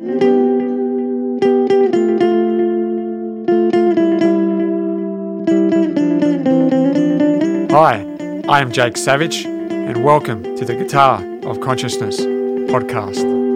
Hi, 0.00 0.06
I 8.48 8.60
am 8.60 8.70
Jake 8.70 8.96
Savage, 8.96 9.44
and 9.44 10.04
welcome 10.04 10.44
to 10.56 10.64
the 10.64 10.76
Guitar 10.76 11.20
of 11.42 11.60
Consciousness 11.60 12.20
podcast. 12.20 13.47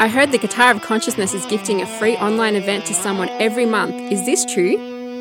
I 0.00 0.08
heard 0.08 0.32
the 0.32 0.38
Guitar 0.38 0.70
of 0.70 0.80
Consciousness 0.80 1.34
is 1.34 1.44
gifting 1.44 1.82
a 1.82 1.86
free 1.86 2.16
online 2.16 2.56
event 2.56 2.86
to 2.86 2.94
someone 2.94 3.28
every 3.32 3.66
month. 3.66 3.94
Is 4.10 4.24
this 4.24 4.46
true? 4.46 4.78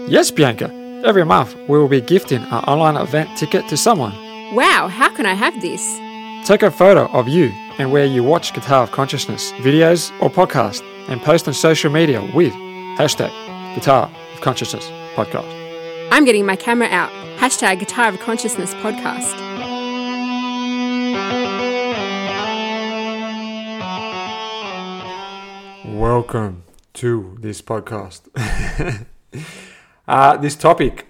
Yes, 0.08 0.32
Bianca, 0.32 0.72
every 1.04 1.26
month 1.26 1.54
we 1.68 1.78
will 1.78 1.90
be 1.90 2.00
gifting 2.00 2.42
an 2.44 2.64
online 2.64 2.96
event 2.96 3.38
ticket 3.38 3.68
to 3.68 3.76
someone. 3.76 4.14
Wow, 4.56 4.88
how 4.88 5.10
can 5.14 5.26
I 5.26 5.34
have 5.34 5.60
this? 5.60 6.00
Take 6.48 6.64
a 6.64 6.72
photo 6.72 7.08
of 7.12 7.28
you 7.28 7.52
and 7.78 7.92
where 7.92 8.06
you 8.06 8.24
watch 8.24 8.54
Guitar 8.54 8.84
of 8.84 8.92
Consciousness 8.92 9.52
videos 9.58 10.14
or 10.22 10.30
podcast 10.30 10.82
and 11.10 11.22
post 11.22 11.50
on 11.50 11.54
social 11.54 11.92
media 11.92 12.22
with 12.34 12.54
hashtag 12.98 13.32
Guitar 13.76 14.10
of 14.34 14.40
Consciousness 14.40 14.86
podcast. 15.14 15.58
I'm 16.10 16.24
getting 16.24 16.46
my 16.46 16.56
camera 16.56 16.88
out. 16.88 17.12
Hashtag 17.38 17.80
Guitar 17.80 18.08
of 18.14 18.20
Consciousness 18.22 18.74
podcast. 18.76 19.49
Welcome 26.10 26.64
to 26.94 27.38
this 27.40 27.62
podcast. 27.62 28.22
uh, 30.08 30.38
this 30.38 30.56
topic, 30.56 31.06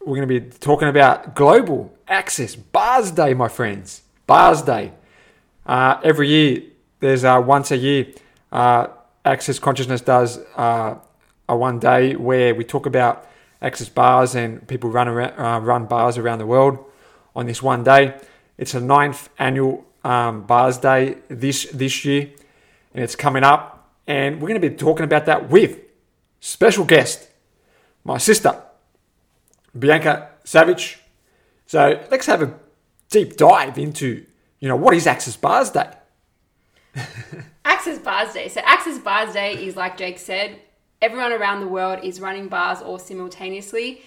we're 0.00 0.16
going 0.16 0.28
to 0.28 0.40
be 0.40 0.50
talking 0.58 0.88
about 0.88 1.36
Global 1.36 1.96
Access 2.08 2.56
Bars 2.56 3.12
Day, 3.12 3.34
my 3.34 3.46
friends. 3.46 4.02
Bars 4.26 4.62
Day. 4.62 4.94
Uh, 5.64 6.00
every 6.02 6.28
year, 6.28 6.60
there's 6.98 7.22
uh, 7.22 7.40
once 7.46 7.70
a 7.70 7.76
year, 7.76 8.06
uh, 8.50 8.88
Access 9.24 9.60
Consciousness 9.60 10.00
does 10.00 10.40
uh, 10.56 10.96
a 11.48 11.56
one 11.56 11.78
day 11.78 12.16
where 12.16 12.52
we 12.52 12.64
talk 12.64 12.86
about 12.86 13.28
access 13.62 13.88
bars 13.88 14.34
and 14.34 14.66
people 14.66 14.90
run 14.90 15.06
around, 15.06 15.38
uh, 15.38 15.60
run 15.60 15.86
bars 15.86 16.18
around 16.18 16.40
the 16.40 16.46
world 16.46 16.84
on 17.36 17.46
this 17.46 17.62
one 17.62 17.84
day. 17.84 18.20
It's 18.58 18.74
a 18.74 18.80
ninth 18.80 19.28
annual 19.38 19.84
um, 20.02 20.42
Bars 20.42 20.78
Day 20.78 21.18
this 21.28 21.70
this 21.72 22.04
year, 22.04 22.28
and 22.92 23.04
it's 23.04 23.14
coming 23.14 23.44
up. 23.44 23.71
And 24.06 24.40
we're 24.40 24.48
going 24.48 24.60
to 24.60 24.68
be 24.68 24.74
talking 24.74 25.04
about 25.04 25.26
that 25.26 25.48
with 25.48 25.78
special 26.40 26.84
guest, 26.84 27.28
my 28.04 28.18
sister, 28.18 28.60
Bianca 29.78 30.30
Savage. 30.44 31.00
So 31.66 32.04
let's 32.10 32.26
have 32.26 32.42
a 32.42 32.54
deep 33.10 33.36
dive 33.36 33.78
into, 33.78 34.26
you 34.58 34.68
know, 34.68 34.76
what 34.76 34.94
is 34.94 35.06
Access 35.06 35.36
Bars 35.36 35.70
Day? 35.70 35.90
Access 37.64 37.98
Bars 37.98 38.32
Day. 38.32 38.48
So, 38.48 38.60
Access 38.64 38.98
Bars 38.98 39.32
Day 39.32 39.54
is 39.64 39.76
like 39.76 39.96
Jake 39.96 40.18
said, 40.18 40.58
everyone 41.00 41.32
around 41.32 41.60
the 41.60 41.68
world 41.68 42.00
is 42.02 42.20
running 42.20 42.48
bars 42.48 42.80
all 42.80 42.98
simultaneously. 42.98 44.02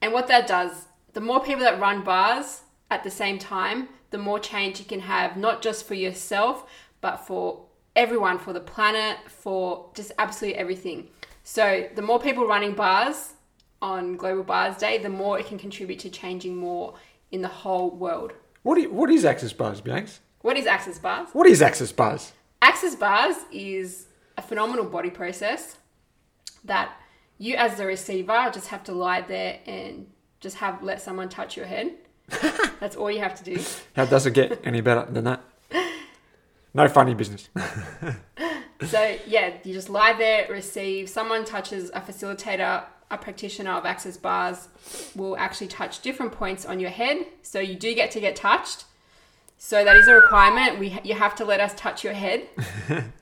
And 0.00 0.12
what 0.12 0.26
that 0.28 0.46
does, 0.46 0.86
the 1.12 1.20
more 1.20 1.42
people 1.42 1.62
that 1.62 1.80
run 1.80 2.02
bars 2.02 2.62
at 2.90 3.04
the 3.04 3.10
same 3.10 3.38
time, 3.38 3.88
the 4.10 4.18
more 4.18 4.38
change 4.38 4.78
you 4.78 4.84
can 4.84 5.00
have, 5.00 5.36
not 5.36 5.62
just 5.62 5.86
for 5.86 5.94
yourself, 5.94 6.68
but 7.00 7.16
for 7.16 7.64
everyone, 7.96 8.38
for 8.38 8.52
the 8.52 8.60
planet, 8.60 9.18
for 9.28 9.90
just 9.94 10.12
absolutely 10.18 10.58
everything. 10.58 11.08
So, 11.42 11.88
the 11.94 12.02
more 12.02 12.18
people 12.18 12.46
running 12.46 12.74
bars 12.74 13.34
on 13.82 14.16
Global 14.16 14.42
Bars 14.44 14.76
Day, 14.76 14.98
the 14.98 15.08
more 15.10 15.38
it 15.38 15.46
can 15.46 15.58
contribute 15.58 15.98
to 16.00 16.10
changing 16.10 16.56
more 16.56 16.94
in 17.30 17.42
the 17.42 17.48
whole 17.48 17.90
world. 17.90 18.32
What, 18.62 18.76
do- 18.76 18.90
what 18.90 19.10
is 19.10 19.24
Access 19.24 19.52
Bars, 19.52 19.80
Bianca? 19.80 20.12
What 20.40 20.56
is 20.56 20.66
Access 20.66 20.98
Bars? 20.98 21.28
What 21.32 21.46
is 21.46 21.60
Access 21.60 21.92
Bars? 21.92 22.32
Access 22.62 22.94
bars 22.94 23.36
is 23.52 24.06
a 24.38 24.42
phenomenal 24.42 24.86
body 24.86 25.10
process 25.10 25.76
that 26.64 26.96
you 27.36 27.56
as 27.56 27.76
the 27.76 27.84
receiver 27.84 28.50
just 28.54 28.68
have 28.68 28.82
to 28.84 28.92
lie 28.92 29.20
there 29.20 29.58
and 29.66 30.06
just 30.40 30.56
have 30.56 30.82
let 30.82 31.02
someone 31.02 31.28
touch 31.28 31.56
your 31.58 31.66
head. 31.66 31.92
That's 32.80 32.96
all 32.96 33.10
you 33.10 33.20
have 33.20 33.34
to 33.34 33.44
do. 33.44 33.62
How 33.94 34.06
does 34.06 34.24
it 34.24 34.32
get 34.32 34.60
any 34.64 34.80
better 34.80 35.04
than 35.10 35.24
that? 35.24 35.42
No 36.74 36.88
funny 36.88 37.14
business. 37.14 37.48
So 38.82 39.16
yeah, 39.26 39.54
you 39.62 39.72
just 39.72 39.88
lie 39.88 40.12
there, 40.12 40.46
receive. 40.50 41.08
Someone 41.08 41.44
touches 41.44 41.90
a 41.90 42.00
facilitator, 42.00 42.84
a 43.10 43.18
practitioner 43.18 43.70
of 43.70 43.86
access 43.86 44.16
bars 44.16 44.68
will 45.14 45.36
actually 45.36 45.68
touch 45.68 46.02
different 46.02 46.32
points 46.32 46.66
on 46.66 46.80
your 46.80 46.90
head. 46.90 47.26
So 47.42 47.60
you 47.60 47.76
do 47.76 47.94
get 47.94 48.10
to 48.12 48.20
get 48.20 48.36
touched. 48.36 48.84
So 49.58 49.84
that 49.84 49.96
is 49.96 50.08
a 50.08 50.14
requirement. 50.14 50.78
We 50.78 50.98
you 51.04 51.14
have 51.14 51.34
to 51.36 51.44
let 51.44 51.60
us 51.60 51.72
touch 51.76 52.04
your 52.04 52.14
head. 52.14 52.48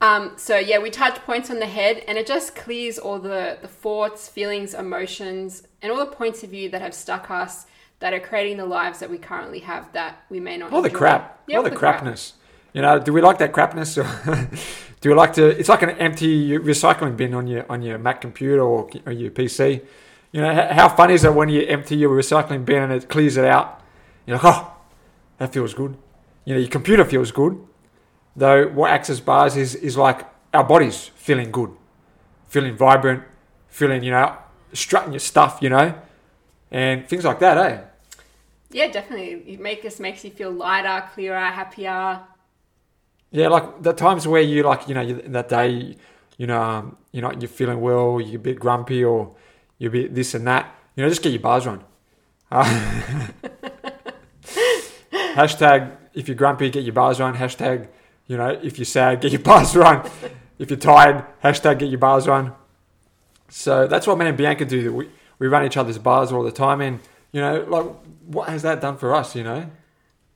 Um, 0.00 0.32
so 0.36 0.58
yeah, 0.58 0.80
we 0.80 0.90
touch 0.90 1.14
points 1.24 1.48
on 1.48 1.60
the 1.60 1.66
head, 1.66 2.04
and 2.06 2.18
it 2.18 2.26
just 2.26 2.54
clears 2.54 2.98
all 2.98 3.18
the 3.18 3.56
the 3.62 3.68
thoughts, 3.68 4.28
feelings, 4.28 4.74
emotions, 4.74 5.66
and 5.80 5.90
all 5.90 5.98
the 5.98 6.04
points 6.04 6.42
of 6.42 6.50
view 6.50 6.68
that 6.68 6.82
have 6.82 6.92
stuck 6.92 7.30
us, 7.30 7.64
that 8.04 8.12
are 8.12 8.20
creating 8.20 8.58
the 8.58 8.66
lives 8.66 8.98
that 8.98 9.08
we 9.08 9.16
currently 9.16 9.60
have 9.60 9.90
that 9.94 10.22
we 10.28 10.38
may 10.38 10.58
not. 10.58 10.70
All 10.70 10.82
the 10.82 10.90
crap. 10.90 11.40
All 11.54 11.62
the 11.62 11.70
crapness. 11.70 12.34
You 12.74 12.82
know, 12.82 12.98
do 12.98 13.14
we 13.14 13.22
like 13.22 13.38
that 13.38 13.54
crapness? 13.54 13.96
Or 13.96 14.04
do 15.00 15.08
we 15.08 15.14
like 15.14 15.32
to? 15.34 15.46
It's 15.58 15.70
like 15.70 15.80
an 15.80 15.88
empty 15.92 16.50
recycling 16.50 17.16
bin 17.16 17.32
on 17.32 17.46
your 17.46 17.64
on 17.72 17.80
your 17.80 17.96
Mac 17.96 18.20
computer 18.20 18.60
or, 18.60 18.90
or 19.06 19.12
your 19.12 19.30
PC. 19.30 19.80
You 20.32 20.42
know, 20.42 20.52
how 20.52 20.90
fun 20.90 21.12
is 21.12 21.24
it 21.24 21.32
when 21.32 21.48
you 21.48 21.62
empty 21.62 21.96
your 21.96 22.10
recycling 22.10 22.66
bin 22.66 22.82
and 22.82 22.92
it 22.92 23.08
clears 23.08 23.38
it 23.38 23.46
out? 23.46 23.80
You're 24.26 24.36
like, 24.36 24.44
oh, 24.44 24.76
that 25.38 25.54
feels 25.54 25.72
good. 25.72 25.96
You 26.44 26.52
know, 26.52 26.60
your 26.60 26.68
computer 26.68 27.06
feels 27.06 27.32
good. 27.32 27.58
Though 28.36 28.68
what 28.68 28.90
Access 28.90 29.20
Bars 29.20 29.56
is 29.56 29.74
is 29.76 29.96
like 29.96 30.26
our 30.52 30.64
bodies 30.64 31.10
feeling 31.14 31.50
good, 31.50 31.70
feeling 32.48 32.76
vibrant, 32.76 33.22
feeling 33.68 34.04
you 34.04 34.10
know 34.10 34.36
strutting 34.74 35.14
your 35.14 35.20
stuff, 35.20 35.60
you 35.62 35.70
know, 35.70 35.94
and 36.70 37.08
things 37.08 37.24
like 37.24 37.38
that, 37.38 37.56
eh? 37.56 37.80
Yeah, 38.74 38.88
definitely. 38.88 39.54
It 39.54 39.60
make 39.60 39.84
makes 40.00 40.24
you 40.24 40.32
feel 40.32 40.50
lighter, 40.50 41.08
clearer, 41.14 41.38
happier. 41.38 42.18
Yeah, 43.30 43.46
like 43.46 43.80
the 43.84 43.92
times 43.92 44.26
where 44.26 44.42
you 44.42 44.64
like, 44.64 44.88
you 44.88 44.94
know, 44.94 45.00
you, 45.00 45.22
that 45.26 45.48
day, 45.48 45.96
you 46.36 46.48
know, 46.48 46.60
um, 46.60 46.96
you 47.12 47.22
know, 47.22 47.30
you're 47.30 47.46
feeling 47.46 47.80
well, 47.80 48.20
you're 48.20 48.34
a 48.34 48.42
bit 48.42 48.58
grumpy, 48.58 49.04
or 49.04 49.36
you're 49.78 49.90
a 49.90 49.92
bit 49.92 50.12
this 50.16 50.34
and 50.34 50.44
that. 50.48 50.74
You 50.96 51.04
know, 51.04 51.08
just 51.08 51.22
get 51.22 51.30
your 51.30 51.40
bars 51.40 51.66
run. 51.66 51.84
Uh, 52.50 52.64
hashtag 55.12 55.96
if 56.12 56.26
you're 56.26 56.36
grumpy, 56.36 56.68
get 56.68 56.82
your 56.82 56.94
bars 56.94 57.20
run. 57.20 57.36
Hashtag, 57.36 57.86
you 58.26 58.36
know, 58.36 58.58
if 58.60 58.76
you're 58.76 58.86
sad, 58.86 59.20
get 59.20 59.30
your 59.30 59.40
bars 59.52 59.76
run. 59.76 60.04
if 60.58 60.68
you're 60.68 60.80
tired, 60.80 61.24
hashtag 61.44 61.78
get 61.78 61.90
your 61.90 62.00
bars 62.00 62.26
run. 62.26 62.52
So 63.50 63.86
that's 63.86 64.08
what 64.08 64.18
me 64.18 64.26
and 64.26 64.36
Bianca 64.36 64.64
do. 64.64 64.92
We 64.92 65.10
we 65.38 65.46
run 65.46 65.64
each 65.64 65.76
other's 65.76 65.98
bars 65.98 66.32
all 66.32 66.42
the 66.42 66.50
time, 66.50 66.80
and 66.80 66.98
you 67.30 67.40
know, 67.40 67.64
like 67.68 67.86
what 68.26 68.48
has 68.48 68.62
that 68.62 68.80
done 68.80 68.96
for 68.96 69.14
us? 69.14 69.34
You 69.34 69.44
know, 69.44 69.70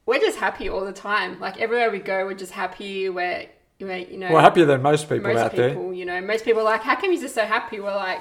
We're 0.07 0.21
just 0.21 0.39
happy 0.39 0.69
all 0.69 0.85
the 0.85 0.93
time. 0.93 1.41
Like 1.41 1.61
everywhere 1.61 1.91
we 1.91 1.99
go, 1.99 2.25
we're 2.27 2.35
just 2.35 2.53
happy. 2.53 3.09
We're, 3.09 3.47
we're 3.81 3.97
you 3.97 4.19
know, 4.19 4.33
well, 4.33 4.43
happier 4.43 4.65
than 4.65 4.83
most 4.83 5.09
people 5.09 5.33
most 5.33 5.39
out 5.39 5.53
there. 5.53 5.93
you 5.93 6.05
know, 6.05 6.21
most 6.21 6.45
people 6.45 6.63
are 6.63 6.65
like, 6.65 6.83
how 6.83 6.97
come 6.97 7.13
you're 7.13 7.23
just 7.23 7.35
so 7.35 7.45
happy? 7.45 7.81
We're 7.81 7.95
like, 7.95 8.21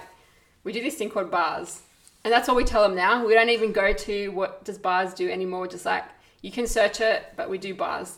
we 0.64 0.72
do 0.72 0.82
this 0.82 0.96
thing 0.96 1.10
called 1.10 1.32
bars. 1.32 1.82
And 2.24 2.34
that's 2.34 2.50
all 2.50 2.56
we 2.56 2.66
tell 2.66 2.84
them 2.84 2.96
now. 2.96 3.26
We 3.26 3.34
don't 3.34 3.50
even 3.50 3.72
go 3.72 3.94
to 3.94 4.30
what 4.30 4.66
does 4.66 4.78
bars 4.78 5.14
do 5.14 5.30
anymore. 5.30 5.62
We're 5.62 5.68
just 5.68 5.86
like, 5.86 6.04
you 6.42 6.52
can 6.52 6.68
search 6.68 7.00
it, 7.00 7.24
but 7.36 7.50
we 7.50 7.58
do 7.58 7.74
bars. 7.74 8.18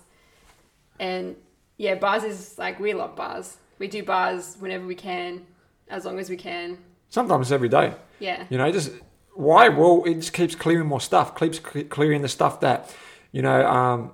And 0.99 1.35
yeah, 1.77 1.95
bars 1.95 2.23
is 2.23 2.57
like, 2.57 2.79
we 2.79 2.93
love 2.93 3.15
bars. 3.15 3.57
We 3.77 3.87
do 3.87 4.03
bars 4.03 4.57
whenever 4.59 4.85
we 4.85 4.95
can, 4.95 5.45
as 5.89 6.05
long 6.05 6.19
as 6.19 6.29
we 6.29 6.37
can. 6.37 6.77
Sometimes 7.09 7.51
every 7.51 7.69
day. 7.69 7.93
Yeah. 8.19 8.45
You 8.49 8.57
know, 8.57 8.71
just 8.71 8.91
why? 9.39 9.69
Well, 9.69 10.03
it 10.05 10.15
just 10.15 10.33
keeps 10.33 10.53
clearing 10.53 10.87
more 10.87 10.99
stuff, 10.99 11.33
keeps 11.33 11.59
clearing 11.59 12.21
the 12.21 12.27
stuff 12.27 12.59
that, 12.59 12.93
you 13.31 13.41
know, 13.41 13.65
um, 13.65 14.11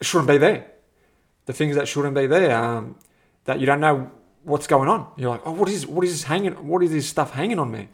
shouldn't 0.00 0.28
be 0.28 0.38
there. 0.38 0.66
The 1.44 1.52
things 1.52 1.76
that 1.76 1.86
shouldn't 1.86 2.14
be 2.14 2.26
there, 2.26 2.56
um, 2.56 2.96
that 3.44 3.60
you 3.60 3.66
don't 3.66 3.80
know 3.80 4.10
what's 4.42 4.66
going 4.66 4.88
on. 4.88 5.08
You're 5.18 5.28
like, 5.28 5.42
oh, 5.44 5.52
what 5.52 5.68
is 5.68 5.86
what 5.86 6.06
is 6.06 6.12
this 6.12 6.22
hanging? 6.22 6.54
What 6.66 6.82
is 6.82 6.90
this 6.90 7.06
stuff 7.06 7.32
hanging 7.32 7.58
on 7.58 7.70
me? 7.70 7.90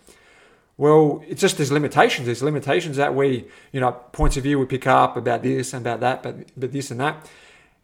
Well, 0.77 1.21
it's 1.27 1.41
just 1.41 1.57
there's 1.57 1.73
limitations. 1.73 2.27
There's 2.27 2.45
limitations 2.45 2.97
that 2.97 3.13
we, 3.13 3.49
you 3.73 3.81
know, 3.81 3.91
points 3.91 4.37
of 4.37 4.45
view 4.45 4.61
we 4.61 4.67
pick 4.67 4.87
up 4.87 5.17
about 5.17 5.43
this 5.43 5.73
and 5.75 5.85
about 5.85 5.99
that, 5.99 6.23
but 6.23 6.49
but 6.57 6.71
this 6.71 6.93
and 6.93 7.01
that, 7.01 7.29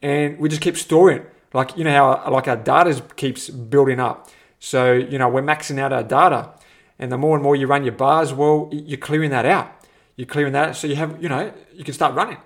and 0.00 0.38
we 0.38 0.49
just 0.49 0.62
keep 0.62 0.76
storing. 0.76 1.19
it. 1.19 1.32
Like 1.52 1.76
you 1.76 1.82
know 1.82 1.90
how 1.90 2.31
like 2.31 2.46
our 2.46 2.56
data 2.56 3.02
keeps 3.16 3.50
building 3.50 3.99
up. 3.99 4.31
So 4.60 4.92
you 4.92 5.19
know 5.19 5.28
we're 5.28 5.42
maxing 5.42 5.81
out 5.81 5.92
our 5.92 6.04
data, 6.04 6.50
and 6.98 7.12
the 7.12 7.19
more 7.19 7.37
and 7.37 7.43
more 7.43 7.56
you 7.56 7.66
run 7.66 7.84
your 7.84 7.93
bars, 7.93 8.32
well, 8.32 8.69
you're 8.72 8.98
clearing 8.98 9.31
that 9.31 9.46
out. 9.46 9.72
You're 10.16 10.26
clearing 10.26 10.52
that, 10.54 10.70
out 10.70 10.76
so 10.76 10.87
you 10.87 10.96
have 10.96 11.22
you 11.22 11.28
know 11.28 11.52
you 11.75 11.84
can 11.84 11.93
start 11.93 12.14
running, 12.14 12.38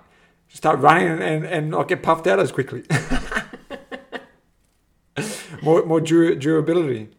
start 0.49 0.79
running 0.79 1.07
and 1.07 1.45
and, 1.45 1.69
not 1.69 1.87
get 1.87 2.03
puffed 2.03 2.27
out 2.27 2.39
as 2.39 2.51
quickly. 2.51 2.83
more 5.61 5.85
more 5.85 6.01
dur- 6.01 6.35
durability. 6.35 7.09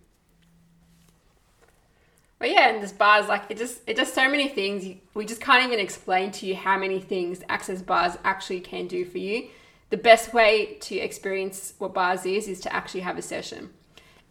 But 2.38 2.50
yeah, 2.50 2.70
and 2.70 2.82
this 2.82 2.92
bars 2.92 3.28
like 3.28 3.44
it 3.48 3.56
just 3.56 3.80
it 3.86 3.96
does 3.96 4.12
so 4.12 4.28
many 4.28 4.48
things. 4.48 4.98
We 5.14 5.24
just 5.24 5.40
can't 5.40 5.64
even 5.64 5.78
explain 5.78 6.32
to 6.32 6.46
you 6.46 6.54
how 6.54 6.76
many 6.76 7.00
things 7.00 7.40
Access 7.48 7.80
Bars 7.80 8.18
actually 8.24 8.60
can 8.60 8.88
do 8.88 9.06
for 9.06 9.18
you. 9.18 9.48
The 9.90 9.96
best 9.96 10.34
way 10.34 10.78
to 10.80 10.96
experience 10.96 11.74
what 11.78 11.94
bars 11.94 12.26
is 12.26 12.48
is 12.48 12.60
to 12.62 12.74
actually 12.74 13.02
have 13.02 13.16
a 13.16 13.22
session. 13.22 13.70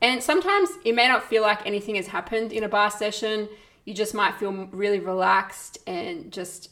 And 0.01 0.21
sometimes 0.24 0.69
it 0.83 0.95
may 0.95 1.07
not 1.07 1.24
feel 1.24 1.42
like 1.42 1.65
anything 1.65 1.95
has 1.95 2.07
happened 2.07 2.51
in 2.51 2.63
a 2.63 2.69
bar 2.69 2.89
session. 2.89 3.50
You 3.86 3.94
just 3.94 4.13
might 4.13 4.36
feel 4.36 4.51
really 4.71 5.00
relaxed 5.00 5.77
and 5.86 6.31
just 6.31 6.69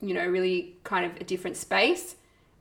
you 0.00 0.14
know 0.14 0.26
really 0.26 0.76
kind 0.84 1.04
of 1.04 1.20
a 1.20 1.24
different 1.24 1.56
space. 1.56 2.16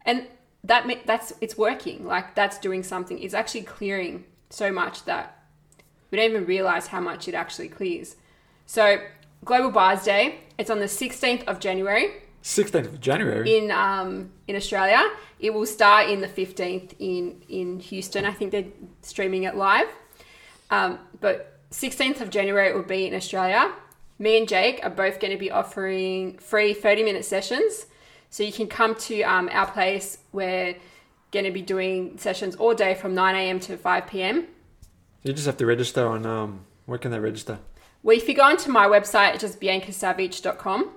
And 0.05 0.27
that 0.63 0.87
that's 1.05 1.33
it's 1.41 1.57
working. 1.57 2.05
Like 2.05 2.35
that's 2.35 2.57
doing 2.57 2.83
something. 2.83 3.19
It's 3.19 3.33
actually 3.33 3.63
clearing 3.63 4.25
so 4.49 4.71
much 4.71 5.05
that 5.05 5.37
we 6.09 6.17
don't 6.17 6.29
even 6.31 6.45
realize 6.45 6.87
how 6.87 7.01
much 7.01 7.27
it 7.27 7.33
actually 7.33 7.69
clears. 7.69 8.15
So, 8.65 9.01
Global 9.45 9.71
Bars 9.71 10.03
Day, 10.03 10.39
it's 10.57 10.69
on 10.69 10.79
the 10.79 10.85
16th 10.85 11.43
of 11.45 11.59
January. 11.59 12.11
16th 12.43 12.85
of 12.85 13.01
January? 13.01 13.57
In, 13.57 13.71
um, 13.71 14.31
in 14.47 14.55
Australia. 14.55 15.03
It 15.39 15.53
will 15.53 15.65
start 15.65 16.09
in 16.09 16.21
the 16.21 16.27
15th 16.27 16.93
in, 16.99 17.41
in 17.49 17.79
Houston. 17.79 18.25
I 18.25 18.31
think 18.31 18.51
they're 18.51 18.65
streaming 19.01 19.43
it 19.43 19.55
live. 19.55 19.87
Um, 20.69 20.99
but 21.19 21.59
16th 21.71 22.21
of 22.21 22.29
January 22.29 22.69
it 22.69 22.75
will 22.75 22.83
be 22.83 23.07
in 23.07 23.13
Australia. 23.13 23.71
Me 24.19 24.37
and 24.37 24.47
Jake 24.47 24.79
are 24.83 24.89
both 24.89 25.19
going 25.19 25.31
to 25.31 25.37
be 25.37 25.51
offering 25.51 26.37
free 26.39 26.73
30 26.73 27.03
minute 27.03 27.25
sessions. 27.25 27.85
So 28.29 28.43
you 28.43 28.51
can 28.51 28.67
come 28.67 28.95
to 28.95 29.21
um, 29.21 29.49
our 29.51 29.69
place. 29.69 30.17
We're 30.31 30.75
going 31.31 31.45
to 31.45 31.51
be 31.51 31.61
doing 31.61 32.17
sessions 32.17 32.55
all 32.55 32.73
day 32.73 32.95
from 32.95 33.13
9 33.13 33.35
a.m. 33.35 33.59
to 33.61 33.77
5 33.77 34.07
p.m. 34.07 34.47
You 35.23 35.33
just 35.33 35.45
have 35.45 35.57
to 35.57 35.65
register 35.65 36.07
on 36.07 36.25
um, 36.25 36.65
where 36.85 36.97
can 36.97 37.11
they 37.11 37.19
register? 37.19 37.59
Well, 38.03 38.17
if 38.17 38.27
you 38.27 38.35
go 38.35 38.43
onto 38.43 38.71
my 38.71 38.87
website, 38.87 39.33
it's 39.33 39.41
just 39.41 39.59
biancasavage.com, 39.59 40.91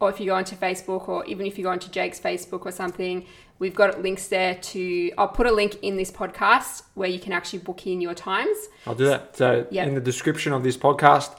or 0.00 0.10
if 0.10 0.20
you 0.20 0.26
go 0.26 0.34
onto 0.34 0.56
Facebook, 0.56 1.08
or 1.08 1.24
even 1.26 1.46
if 1.46 1.56
you 1.56 1.64
go 1.64 1.70
onto 1.70 1.90
Jake's 1.90 2.20
Facebook 2.20 2.66
or 2.66 2.70
something, 2.70 3.24
we've 3.58 3.74
got 3.74 4.02
links 4.02 4.28
there 4.28 4.54
to. 4.54 5.10
I'll 5.16 5.28
put 5.28 5.46
a 5.46 5.52
link 5.52 5.76
in 5.82 5.96
this 5.96 6.10
podcast 6.10 6.82
where 6.94 7.08
you 7.08 7.18
can 7.18 7.32
actually 7.32 7.60
book 7.60 7.86
in 7.86 8.00
your 8.00 8.14
times. 8.14 8.56
I'll 8.86 8.94
do 8.94 9.06
that. 9.06 9.36
So 9.36 9.66
yep. 9.70 9.88
in 9.88 9.94
the 9.94 10.00
description 10.00 10.52
of 10.52 10.62
this 10.62 10.76
podcast, 10.76 11.38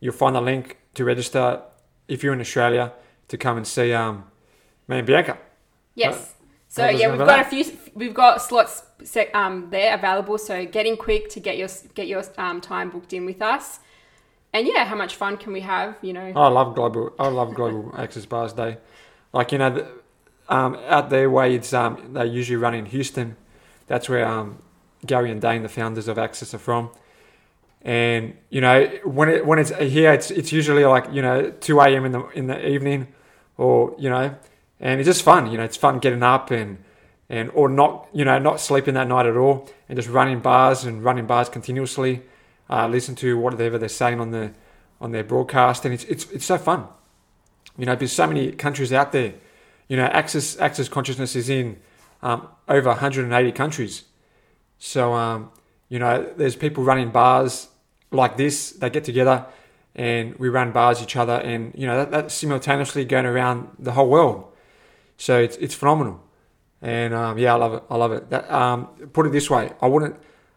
you'll 0.00 0.12
find 0.12 0.36
a 0.36 0.40
link 0.40 0.76
to 0.94 1.04
register 1.04 1.62
if 2.08 2.22
you're 2.22 2.34
in 2.34 2.40
Australia 2.40 2.92
to 3.28 3.38
come 3.38 3.56
and 3.56 3.66
see 3.66 3.92
um, 3.92 4.24
me 4.88 4.98
and 4.98 5.06
Bianca. 5.06 5.38
Yes. 5.94 6.34
So 6.68 6.88
yeah, 6.88 7.08
we've 7.08 7.18
got 7.18 7.40
a 7.40 7.44
few. 7.44 7.64
We've 7.94 8.14
got 8.14 8.42
slots 8.42 8.82
um, 9.32 9.68
there 9.70 9.94
available. 9.94 10.38
So 10.38 10.66
get 10.66 10.86
in 10.86 10.96
quick 10.96 11.30
to 11.30 11.40
get 11.40 11.56
your 11.56 11.68
get 11.94 12.08
your 12.08 12.24
um, 12.36 12.60
time 12.60 12.90
booked 12.90 13.12
in 13.12 13.24
with 13.24 13.40
us. 13.40 13.78
And 14.54 14.66
yeah, 14.66 14.84
how 14.84 14.96
much 14.96 15.16
fun 15.16 15.36
can 15.36 15.52
we 15.52 15.60
have? 15.60 15.98
You 16.00 16.12
know, 16.12 16.32
I 16.34 16.48
love 16.48 16.74
global. 16.74 17.12
I 17.18 17.28
love 17.28 17.54
global 17.54 17.92
access 17.98 18.24
bars 18.24 18.54
day. 18.54 18.78
Like 19.32 19.52
you 19.52 19.58
know, 19.58 19.70
the, 19.70 19.88
um, 20.48 20.76
out 20.86 21.10
there 21.10 21.28
way 21.28 21.54
it's 21.54 21.74
um, 21.74 22.14
they 22.14 22.24
usually 22.26 22.56
run 22.56 22.72
in 22.72 22.86
Houston. 22.86 23.36
That's 23.88 24.08
where 24.08 24.26
um, 24.26 24.62
Gary 25.04 25.30
and 25.30 25.42
Dane, 25.42 25.62
the 25.62 25.68
founders 25.68 26.08
of 26.08 26.18
Access, 26.18 26.54
are 26.54 26.58
from. 26.58 26.90
And 27.82 28.38
you 28.48 28.62
know, 28.62 28.86
when 29.04 29.28
it 29.28 29.44
when 29.44 29.58
it's 29.58 29.70
here, 29.76 30.12
it's 30.12 30.30
it's 30.30 30.52
usually 30.52 30.84
like 30.86 31.12
you 31.12 31.20
know 31.20 31.50
two 31.50 31.80
a.m. 31.80 32.06
in 32.06 32.12
the 32.12 32.28
in 32.28 32.46
the 32.46 32.66
evening, 32.66 33.08
or 33.58 33.94
you 33.98 34.08
know 34.08 34.34
and 34.84 35.00
it's 35.00 35.08
just 35.08 35.22
fun. 35.22 35.50
You 35.50 35.58
know, 35.58 35.64
it's 35.64 35.76
fun 35.76 35.98
getting 35.98 36.22
up 36.22 36.50
and 36.50 36.78
and 37.28 37.50
or 37.54 37.68
not 37.68 38.06
you 38.12 38.24
know 38.24 38.38
not 38.38 38.60
sleeping 38.60 38.94
that 38.94 39.08
night 39.08 39.26
at 39.26 39.36
all 39.36 39.68
and 39.88 39.96
just 39.96 40.08
running 40.08 40.40
bars 40.40 40.84
and 40.84 41.02
running 41.02 41.26
bars 41.26 41.48
continuously. 41.48 42.22
Uh, 42.68 42.88
listen 42.88 43.14
to 43.16 43.38
whatever 43.38 43.78
they're 43.78 43.88
saying 43.88 44.20
on 44.20 44.30
the 44.30 44.52
on 45.00 45.12
their 45.12 45.24
broadcast, 45.24 45.84
and 45.84 45.92
it's 45.92 46.04
it's 46.04 46.30
it's 46.30 46.44
so 46.44 46.58
fun. 46.58 46.86
You 47.76 47.86
know, 47.86 47.94
there's 47.94 48.12
so 48.12 48.26
many 48.26 48.52
countries 48.52 48.92
out 48.92 49.12
there. 49.12 49.34
You 49.88 49.96
know, 49.96 50.04
access 50.04 50.58
access 50.58 50.88
consciousness 50.88 51.36
is 51.36 51.48
in 51.48 51.78
um, 52.22 52.48
over 52.68 52.88
180 52.88 53.52
countries. 53.52 54.04
So 54.78 55.12
um, 55.12 55.50
you 55.88 55.98
know, 55.98 56.32
there's 56.36 56.56
people 56.56 56.84
running 56.84 57.10
bars 57.10 57.68
like 58.10 58.36
this. 58.36 58.70
They 58.70 58.90
get 58.90 59.04
together 59.04 59.46
and 59.94 60.34
we 60.36 60.48
run 60.48 60.72
bars 60.72 61.02
each 61.02 61.16
other, 61.16 61.34
and 61.34 61.72
you 61.76 61.86
know 61.86 61.96
that, 61.96 62.10
that's 62.10 62.34
simultaneously 62.34 63.04
going 63.04 63.26
around 63.26 63.68
the 63.78 63.92
whole 63.92 64.08
world. 64.08 64.52
So 65.16 65.38
it's 65.38 65.56
it's 65.58 65.74
phenomenal, 65.74 66.20
and 66.82 67.14
um, 67.14 67.38
yeah, 67.38 67.54
I 67.54 67.56
love 67.56 67.74
it. 67.74 67.82
I 67.88 67.96
love 67.96 68.12
it. 68.12 68.30
That, 68.30 68.50
um, 68.50 68.86
put 69.12 69.26
it 69.26 69.32
this 69.32 69.48
way, 69.48 69.70
I 69.80 69.86
wouldn't 69.86 70.16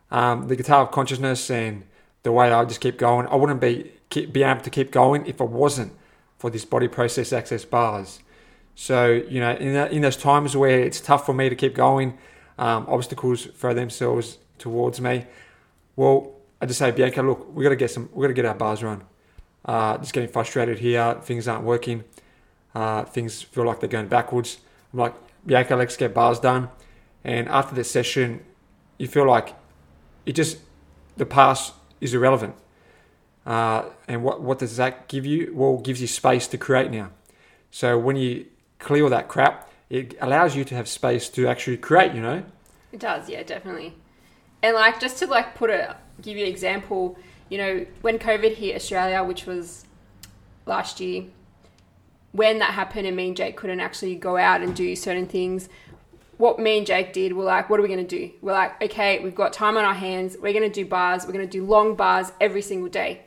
um, 0.10 0.48
the 0.48 0.56
guitar 0.56 0.84
of 0.84 0.92
consciousness 0.92 1.52
and 1.52 1.84
the 2.28 2.32
way 2.32 2.52
I 2.52 2.64
just 2.66 2.82
keep 2.82 2.98
going. 2.98 3.28
I 3.28 3.36
wouldn't 3.36 3.62
be 3.62 3.92
keep, 4.10 4.34
be 4.34 4.44
able 4.44 4.62
to 4.62 4.70
keep 4.70 4.92
going 4.92 5.26
if 5.26 5.42
it 5.42 5.50
wasn't 5.50 5.94
for 6.38 6.50
this 6.50 6.66
body 6.66 6.88
process 6.88 7.34
access 7.34 7.66
bars. 7.66 8.20
So 8.76 8.98
you 9.12 9.40
know, 9.40 9.54
in 9.56 9.74
that, 9.74 9.92
in 9.92 10.02
those 10.02 10.18
times 10.18 10.56
where 10.56 10.80
it's 10.80 11.02
tough 11.02 11.26
for 11.26 11.34
me 11.34 11.50
to 11.50 11.56
keep 11.56 11.74
going, 11.74 12.18
um, 12.58 12.86
obstacles 12.88 13.46
throw 13.46 13.74
themselves 13.74 14.38
towards 14.60 15.02
me. 15.02 15.26
Well, 15.96 16.34
I 16.62 16.66
just 16.66 16.80
say, 16.80 16.92
Bianca, 16.92 17.22
look, 17.22 17.54
we 17.56 17.64
got 17.64 17.70
to 17.70 17.76
get 17.76 17.92
some, 17.92 18.10
we 18.14 18.24
got 18.24 18.28
to 18.28 18.34
get 18.34 18.46
our 18.46 18.56
bars 18.56 18.84
run. 18.84 19.04
Uh, 19.66 19.98
just 19.98 20.14
getting 20.14 20.30
frustrated 20.30 20.80
here, 20.80 21.18
things 21.22 21.48
aren't 21.48 21.64
working 21.64 22.04
uh, 22.78 23.04
things 23.06 23.42
feel 23.42 23.66
like 23.66 23.80
they're 23.80 23.90
going 23.90 24.08
backwards. 24.08 24.60
I'm 24.94 25.00
like, 25.00 25.16
Bianca, 25.48 25.76
let's 25.76 25.98
get 25.98 26.14
bars 26.14 26.40
done. 26.40 26.70
And 27.24 27.50
after 27.50 27.74
the 27.74 27.84
session, 27.84 28.46
you 29.00 29.08
feel 29.08 29.26
like 29.26 29.56
it 30.28 30.34
just, 30.34 30.60
the 31.16 31.26
past 31.26 31.74
is 32.02 32.14
irrelevant. 32.14 32.56
Uh, 33.46 33.86
and 34.08 34.24
what, 34.24 34.42
what 34.42 34.60
does 34.60 34.78
that 34.78 35.08
give 35.08 35.26
you? 35.26 35.54
Well, 35.56 35.78
gives 35.78 36.02
you 36.02 36.08
space 36.08 36.48
to 36.48 36.58
create 36.58 36.92
now. 36.92 37.12
So 37.72 37.98
when 37.98 38.16
you 38.16 38.46
clear 38.80 39.04
all 39.04 39.10
that 39.10 39.28
crap, 39.28 39.70
it 39.90 40.18
allows 40.20 40.56
you 40.56 40.66
to 40.66 40.76
have 40.76 40.88
space 40.88 41.30
to 41.30 41.48
actually 41.48 41.78
create, 41.78 42.14
you 42.14 42.22
know? 42.22 42.44
It 42.92 43.00
does, 43.00 43.30
yeah, 43.30 43.44
definitely. 43.44 43.94
And 44.62 44.76
like, 44.76 45.00
just 45.00 45.18
to 45.20 45.28
like 45.28 45.56
put 45.56 45.70
a, 45.70 45.96
give 46.22 46.36
you 46.36 46.46
an 46.46 46.52
example, 46.52 47.18
you 47.50 47.58
know, 47.58 47.86
when 48.02 48.20
COVID 48.20 48.56
hit 48.56 48.76
Australia, 48.76 49.24
which 49.24 49.46
was 49.46 49.86
last 50.66 51.00
year, 51.00 51.26
when 52.34 52.60
that 52.60 52.74
happened 52.74 53.08
and 53.08 53.16
me 53.16 53.30
and 53.30 53.38
Jake 53.38 53.56
couldn't 53.56 53.80
actually 53.80 54.16
go 54.16 54.38
out 54.38 54.62
and 54.62 54.76
do 54.76 54.96
certain 54.96 55.26
things, 55.26 55.70
what 56.38 56.60
me 56.60 56.78
and 56.78 56.86
Jake 56.86 57.14
did, 57.14 57.34
we're 57.34 57.44
like, 57.44 57.70
what 57.70 57.80
are 57.80 57.84
we 57.84 57.90
going 57.90 58.06
to 58.06 58.20
do? 58.20 58.32
We're 58.42 58.54
like, 58.54 58.82
okay, 58.82 59.20
we've 59.20 59.36
got 59.36 59.54
time 59.54 59.76
on 59.76 59.84
our 59.84 59.94
hands. 59.94 60.38
We're 60.40 60.54
going 60.54 60.70
to 60.70 60.84
do 60.84 60.86
bars. 60.86 61.26
We're 61.26 61.34
going 61.34 61.48
to 61.48 61.52
do 61.52 61.66
long 61.66 61.96
bars 61.96 62.32
every 62.40 62.62
single 62.62 62.90
day. 62.90 63.22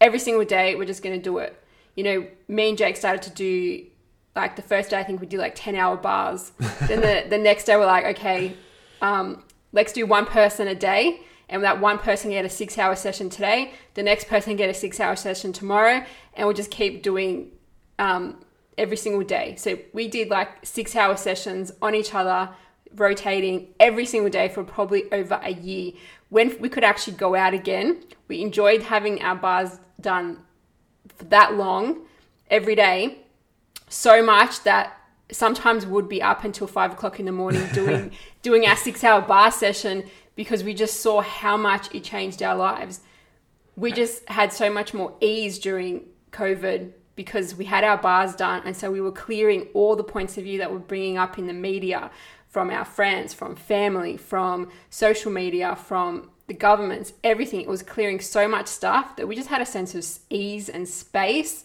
Every 0.00 0.18
single 0.18 0.44
day, 0.44 0.74
we're 0.74 0.84
just 0.84 1.02
going 1.02 1.16
to 1.16 1.22
do 1.22 1.38
it. 1.38 1.60
You 1.94 2.04
know, 2.04 2.26
me 2.48 2.68
and 2.70 2.76
Jake 2.76 2.96
started 2.96 3.22
to 3.22 3.30
do, 3.30 3.86
like, 4.34 4.56
the 4.56 4.62
first 4.62 4.90
day, 4.90 4.98
I 4.98 5.04
think 5.04 5.20
we 5.20 5.26
did 5.26 5.38
like 5.38 5.54
10 5.54 5.76
hour 5.76 5.96
bars. 5.96 6.52
then 6.88 7.00
the, 7.00 7.28
the 7.30 7.38
next 7.38 7.64
day, 7.64 7.76
we're 7.76 7.86
like, 7.86 8.16
okay, 8.16 8.54
um, 9.00 9.44
let's 9.72 9.92
do 9.92 10.04
one 10.04 10.26
person 10.26 10.66
a 10.66 10.74
day. 10.74 11.20
And 11.48 11.62
that 11.62 11.80
one 11.80 11.98
person 11.98 12.30
get 12.30 12.44
a 12.44 12.50
six 12.50 12.76
hour 12.76 12.96
session 12.96 13.30
today. 13.30 13.72
The 13.94 14.02
next 14.02 14.26
person 14.26 14.56
get 14.56 14.68
a 14.68 14.74
six 14.74 14.98
hour 14.98 15.14
session 15.14 15.52
tomorrow. 15.52 16.04
And 16.34 16.46
we'll 16.46 16.56
just 16.56 16.72
keep 16.72 17.04
doing 17.04 17.52
um, 18.00 18.40
every 18.78 18.96
single 18.96 19.22
day. 19.22 19.54
So 19.56 19.78
we 19.92 20.08
did 20.08 20.28
like 20.28 20.64
six 20.64 20.94
hour 20.94 21.16
sessions 21.16 21.72
on 21.80 21.94
each 21.94 22.14
other, 22.14 22.50
rotating 22.94 23.68
every 23.80 24.06
single 24.06 24.30
day 24.30 24.48
for 24.48 24.64
probably 24.64 25.10
over 25.12 25.40
a 25.42 25.52
year. 25.52 25.92
When 26.28 26.58
we 26.60 26.68
could 26.68 26.84
actually 26.84 27.16
go 27.16 27.34
out 27.34 27.54
again, 27.54 28.02
we 28.28 28.42
enjoyed 28.42 28.82
having 28.82 29.22
our 29.22 29.36
bars 29.36 29.78
done 30.00 30.38
for 31.08 31.24
that 31.24 31.54
long 31.54 32.00
every 32.50 32.74
day 32.74 33.18
so 33.88 34.22
much 34.22 34.62
that 34.64 34.98
sometimes 35.30 35.86
would 35.86 36.08
be 36.08 36.22
up 36.22 36.44
until 36.44 36.66
five 36.66 36.92
o'clock 36.92 37.18
in 37.18 37.26
the 37.26 37.32
morning 37.32 37.66
doing 37.72 38.12
doing 38.42 38.66
our 38.66 38.76
six 38.76 39.02
hour 39.02 39.20
bar 39.20 39.50
session 39.50 40.04
because 40.34 40.62
we 40.62 40.74
just 40.74 41.00
saw 41.00 41.20
how 41.20 41.56
much 41.56 41.92
it 41.94 42.04
changed 42.04 42.42
our 42.42 42.56
lives. 42.56 43.00
We 43.74 43.92
just 43.92 44.28
had 44.28 44.52
so 44.52 44.70
much 44.70 44.94
more 44.94 45.14
ease 45.20 45.58
during 45.58 46.04
COVID 46.32 46.92
because 47.16 47.56
we 47.56 47.64
had 47.64 47.82
our 47.82 47.96
bars 47.96 48.36
done 48.36 48.62
and 48.64 48.76
so 48.76 48.90
we 48.90 49.00
were 49.00 49.10
clearing 49.10 49.66
all 49.74 49.96
the 49.96 50.04
points 50.04 50.38
of 50.38 50.44
view 50.44 50.58
that 50.58 50.70
were 50.70 50.78
bringing 50.78 51.18
up 51.18 51.38
in 51.38 51.46
the 51.46 51.52
media 51.52 52.10
from 52.48 52.70
our 52.70 52.84
friends 52.84 53.34
from 53.34 53.56
family 53.56 54.16
from 54.16 54.68
social 54.90 55.32
media 55.32 55.74
from 55.74 56.30
the 56.46 56.54
governments 56.54 57.12
everything. 57.24 57.60
It 57.60 57.68
was 57.68 57.82
clearing 57.82 58.20
so 58.20 58.46
much 58.46 58.68
stuff 58.68 59.16
that 59.16 59.26
we 59.26 59.34
just 59.34 59.48
had 59.48 59.60
a 59.60 59.66
sense 59.66 59.94
of 59.94 60.06
ease 60.30 60.68
and 60.68 60.88
space 60.88 61.64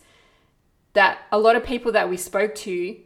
that 0.93 1.20
a 1.31 1.39
lot 1.39 1.55
of 1.55 1.63
people 1.63 1.91
that 1.91 2.10
we 2.10 2.17
spoke 2.17 2.55
to 2.55 2.98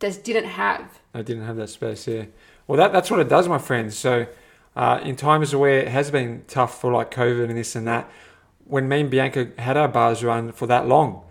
just 0.00 0.24
didn't 0.24 0.44
have. 0.44 1.00
I 1.14 1.22
didn't 1.22 1.44
have 1.44 1.56
that 1.56 1.68
space 1.68 2.06
yeah. 2.06 2.24
Well 2.66 2.78
that, 2.78 2.92
that's 2.92 3.10
what 3.10 3.20
it 3.20 3.28
does 3.28 3.48
my 3.48 3.58
friends 3.58 3.96
so 3.96 4.26
uh, 4.76 5.00
in 5.02 5.16
times 5.16 5.54
where 5.54 5.80
it 5.80 5.88
has 5.88 6.10
been 6.10 6.44
tough 6.46 6.80
for 6.80 6.92
like 6.92 7.10
covid 7.10 7.48
and 7.48 7.56
this 7.56 7.74
and 7.74 7.86
that 7.86 8.10
when 8.64 8.88
me 8.88 9.00
and 9.00 9.10
bianca 9.10 9.50
had 9.58 9.76
our 9.76 9.88
bars 9.88 10.22
run 10.22 10.52
for 10.52 10.66
that 10.66 10.86
long 10.86 11.22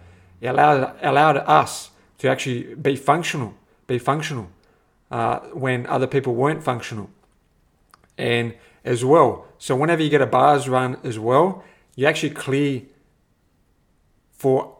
allowed, 0.48 0.96
allowed 1.02 1.38
us 1.38 1.92
to 2.20 2.30
actually 2.30 2.76
be 2.76 2.96
functional, 2.96 3.54
be 3.88 3.98
functional 4.00 4.50
uh, 5.12 5.40
when 5.54 5.86
other 5.88 6.08
people 6.08 6.36
weren't 6.36 6.64
functional. 6.64 7.10
And 8.18 8.54
as 8.84 9.04
well. 9.04 9.46
So 9.58 9.76
whenever 9.76 10.02
you 10.02 10.10
get 10.10 10.22
a 10.22 10.26
bars 10.26 10.70
run 10.70 10.98
as 11.04 11.20
well, 11.20 11.64
you 11.96 12.08
actually 12.08 12.32
clear 12.32 12.84
for 14.32 14.78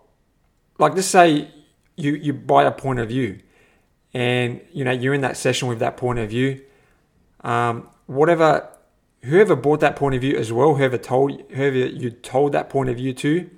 like 0.78 0.96
just 0.96 1.12
say 1.12 1.52
you 1.96 2.14
you 2.14 2.34
buy 2.34 2.64
a 2.64 2.72
point 2.72 3.00
of 3.00 3.10
view 3.10 3.40
and 4.14 4.62
you 4.72 4.86
know 4.86 4.92
you're 4.92 5.14
in 5.14 5.22
that 5.22 5.36
session 5.36 5.68
with 5.68 5.80
that 5.80 5.98
point 5.98 6.18
of 6.18 6.30
view 6.30 6.62
um, 7.42 7.90
whatever 8.06 8.70
whoever 9.24 9.54
bought 9.58 9.82
that 9.82 9.98
point 9.98 10.16
of 10.16 10.22
view 10.22 10.38
as 10.38 10.54
well 10.54 10.76
whoever 10.76 10.98
told 10.98 11.42
whoever 11.52 11.76
you 11.76 12.10
told 12.10 12.54
that 12.54 12.70
point 12.70 12.88
of 12.88 12.96
view 12.96 13.12
to 13.12 13.50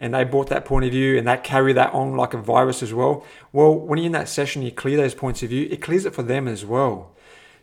and 0.00 0.14
they 0.14 0.24
bought 0.24 0.48
that 0.48 0.64
point 0.64 0.84
of 0.84 0.92
view 0.92 1.18
and 1.18 1.26
that 1.26 1.42
carry 1.44 1.72
that 1.72 1.92
on 1.92 2.16
like 2.16 2.34
a 2.34 2.38
virus 2.38 2.82
as 2.82 2.94
well 2.94 3.24
well 3.52 3.74
when 3.74 3.98
you're 3.98 4.06
in 4.06 4.12
that 4.12 4.28
session 4.28 4.62
you 4.62 4.70
clear 4.70 4.96
those 4.96 5.14
points 5.14 5.42
of 5.42 5.50
view 5.50 5.68
it 5.70 5.82
clears 5.82 6.04
it 6.04 6.14
for 6.14 6.22
them 6.22 6.46
as 6.48 6.64
well 6.64 7.14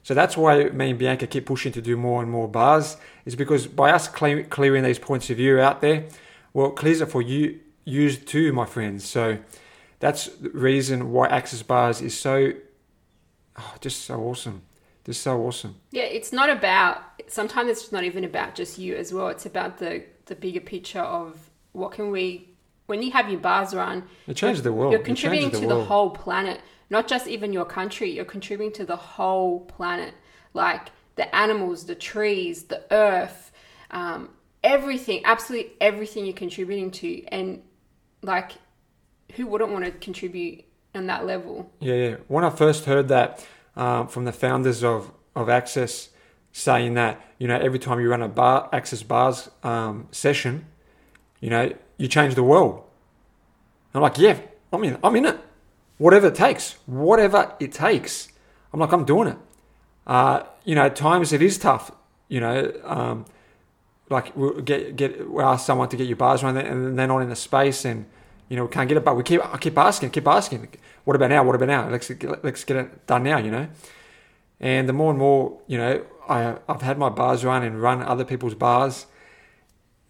so 0.04 0.13
that's 0.13 0.38
why 0.38 0.65
me 0.65 0.92
and 0.92 1.00
Bianca 1.00 1.25
keep 1.25 1.48
pushing 1.48 1.72
to 1.72 1.82
do 1.82 1.98
more 1.98 2.22
and 2.22 2.32
more 2.32 2.48
bars 2.48 2.98
is 3.25 3.36
because 3.36 3.65
by 3.65 3.89
us 3.92 4.08
clear, 4.08 4.44
clearing 4.44 4.84
these 4.84 5.00
points 5.00 5.30
of 5.30 5.38
view 5.38 5.60
out 5.60 5.82
there 5.82 6.06
well 6.54 6.68
it 6.68 6.75
clears 6.75 7.01
it 7.01 7.08
for 7.08 7.22
you 7.22 7.60
you 7.86 8.12
too 8.12 8.51
my 8.54 8.65
friends 8.65 9.06
so 9.06 9.38
that's 10.00 10.27
the 10.27 10.50
reason 10.50 11.12
why 11.12 11.27
Access 11.27 11.63
Bars 11.63 12.01
is 12.01 12.15
so 12.15 12.54
oh, 13.58 13.74
just 13.82 14.06
so 14.06 14.20
awesome. 14.22 14.62
Just 15.04 15.22
so 15.22 15.39
awesome. 15.42 15.75
Yeah, 15.92 16.04
it's 16.04 16.34
not 16.34 16.50
about 16.50 17.01
sometimes 17.27 17.70
it's 17.70 17.92
not 17.92 18.04
even 18.04 18.24
about 18.24 18.56
just 18.56 18.77
you 18.77 18.96
as 18.96 19.13
well. 19.13 19.30
It's 19.30 19.46
about 19.46 19.77
the 19.77 20.04
the 20.25 20.36
bigger 20.36 20.62
picture 20.62 21.01
of 21.01 21.50
what 21.75 21.91
can 21.91 22.12
we 22.12 22.50
when 22.88 23.01
you 23.01 23.12
have 23.12 23.29
your 23.29 23.39
bars 23.39 23.74
run, 23.74 24.03
it 24.27 24.36
changes 24.36 24.63
the 24.63 24.72
world. 24.72 24.91
You're 24.91 25.01
contributing 25.01 25.50
the 25.50 25.60
to 25.60 25.67
world. 25.67 25.82
the 25.82 25.86
whole 25.86 26.10
planet, 26.12 26.62
not 26.89 27.08
just 27.08 27.27
even 27.27 27.51
your 27.51 27.65
country. 27.65 28.12
You're 28.12 28.25
contributing 28.25 28.74
to 28.74 28.86
the 28.86 28.96
whole 28.96 29.62
planet, 29.62 30.13
like 30.53 30.89
the 31.15 31.34
animals, 31.36 31.86
the 31.86 31.96
trees, 31.96 32.63
the 32.65 32.84
earth, 32.91 33.51
um, 33.91 34.29
everything. 34.63 35.22
Absolutely 35.25 35.74
everything 35.82 36.25
you're 36.25 36.36
contributing 36.36 36.91
to, 36.91 37.25
and 37.27 37.63
like 38.22 38.53
who 39.36 39.48
wouldn't 39.48 39.72
want 39.72 39.86
to 39.86 39.91
contribute 39.91 40.63
on 40.94 41.08
that 41.08 41.25
level? 41.25 41.72
Yeah, 41.79 41.96
yeah. 41.96 42.15
When 42.27 42.44
I 42.44 42.50
first 42.50 42.86
heard 42.86 43.08
that 43.10 43.46
um, 43.75 44.08
from 44.08 44.25
the 44.25 44.32
founders 44.32 44.84
of, 44.84 45.12
of 45.36 45.50
Access, 45.50 46.10
saying 46.51 46.94
that 46.94 47.20
you 47.39 47.48
know 47.48 47.58
every 47.58 47.79
time 47.79 48.00
you 48.00 48.10
run 48.10 48.22
a 48.22 48.29
bar 48.29 48.70
Access 48.72 49.01
Bars 49.03 49.50
um, 49.63 50.08
session, 50.12 50.67
you 51.46 51.52
know 51.52 51.72
you 51.98 52.08
change 52.08 52.34
the 52.34 52.42
world. 52.42 52.82
I'm 53.94 54.02
like, 54.02 54.18
yeah, 54.18 54.40
I'm 54.74 54.84
in, 54.84 54.98
I'm 55.04 55.16
in 55.16 55.25
it. 55.25 55.38
Whatever 56.00 56.28
it 56.28 56.36
takes, 56.36 56.74
whatever 56.88 57.54
it 57.60 57.72
takes. 57.72 58.30
I'm 58.74 58.80
like, 58.80 58.92
I'm 58.92 59.06
doing 59.06 59.28
it. 59.28 59.38
Uh, 60.08 60.42
you 60.64 60.74
know, 60.74 60.86
at 60.88 60.96
times 60.96 61.32
it 61.32 61.44
is 61.44 61.60
tough. 61.60 61.92
You 62.30 62.40
know, 62.40 62.74
um, 62.84 63.25
like 64.10 64.36
we'll 64.36 64.60
get 64.62 64.96
get 64.96 65.30
we'll 65.30 65.46
ask 65.46 65.68
someone 65.68 65.88
to 65.90 65.96
get 65.96 66.08
your 66.08 66.18
bars 66.18 66.42
run, 66.42 66.58
and 66.58 66.98
they're 66.98 67.06
not 67.06 67.20
in 67.20 67.30
the 67.30 67.36
space, 67.36 67.86
and 67.86 68.08
you 68.50 68.58
know, 68.58 68.66
we 68.66 68.72
can't 68.72 68.90
get 68.90 68.98
it, 68.98 69.06
but 69.06 69.16
we 69.16 69.22
keep 69.22 69.42
I 69.54 69.58
keep 69.60 69.78
asking, 69.78 70.10
keep 70.10 70.28
asking. 70.28 70.68
What 71.04 71.16
about 71.16 71.30
now? 71.30 71.44
What 71.44 71.56
about 71.56 71.68
now? 71.68 71.88
Let's 71.88 72.12
let's 72.42 72.64
get 72.64 72.78
it 72.78 73.06
done 73.06 73.22
now. 73.22 73.38
You 73.38 73.52
know, 73.52 73.68
and 74.60 74.90
the 74.90 74.94
more 74.94 75.12
and 75.12 75.20
more, 75.20 75.60
you 75.68 75.78
know, 75.78 76.04
I 76.28 76.58
I've 76.68 76.82
had 76.82 76.98
my 76.98 77.10
bars 77.10 77.46
run 77.46 77.62
and 77.62 77.80
run 77.80 78.02
other 78.02 78.25
people's 78.25 78.56
bars. 78.56 79.06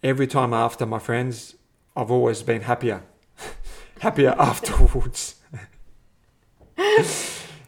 Every 0.06 0.28
time 0.28 0.54
after 0.54 0.86
my 0.86 1.00
friends, 1.00 1.56
I've 1.96 2.12
always 2.12 2.40
been 2.44 2.60
happier, 2.62 3.02
happier 3.98 4.36
afterwards. 4.38 5.34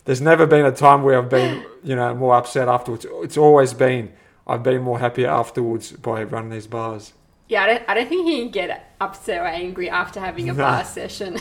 There's 0.04 0.20
never 0.20 0.46
been 0.46 0.64
a 0.64 0.70
time 0.70 1.02
where 1.02 1.18
I've 1.18 1.28
been, 1.28 1.64
you 1.82 1.96
know, 1.96 2.14
more 2.14 2.36
upset 2.36 2.68
afterwards. 2.68 3.04
It's 3.24 3.36
always 3.36 3.74
been 3.74 4.12
I've 4.46 4.62
been 4.62 4.82
more 4.82 5.00
happier 5.00 5.26
afterwards 5.28 5.90
by 5.90 6.22
running 6.22 6.50
these 6.50 6.68
bars. 6.68 7.12
Yeah, 7.48 7.64
I 7.64 7.66
don't, 7.66 7.82
I 7.88 7.94
don't 7.94 8.08
think 8.08 8.28
you 8.28 8.44
can 8.44 8.52
get 8.52 8.94
upset 9.00 9.40
or 9.40 9.46
angry 9.46 9.90
after 9.90 10.20
having 10.20 10.48
a 10.48 10.54
bar 10.54 10.84
session. 10.84 11.38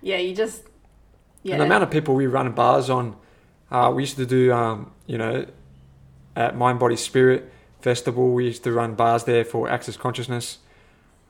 yeah, 0.00 0.16
you 0.16 0.34
just. 0.34 0.62
Yeah. 1.42 1.56
And 1.56 1.60
the 1.60 1.66
amount 1.66 1.82
of 1.82 1.90
people 1.90 2.14
we 2.14 2.28
run 2.28 2.50
bars 2.52 2.88
on, 2.88 3.14
uh, 3.70 3.92
we 3.94 4.04
used 4.04 4.16
to 4.16 4.24
do, 4.24 4.54
um, 4.54 4.90
you 5.06 5.18
know, 5.18 5.44
at 6.34 6.56
Mind 6.56 6.78
Body 6.78 6.96
Spirit 6.96 7.50
Festival, 7.84 8.32
we 8.32 8.46
used 8.46 8.64
to 8.64 8.72
run 8.72 8.94
bars 8.94 9.24
there 9.24 9.44
for 9.44 9.68
Access 9.68 9.96
Consciousness. 9.96 10.58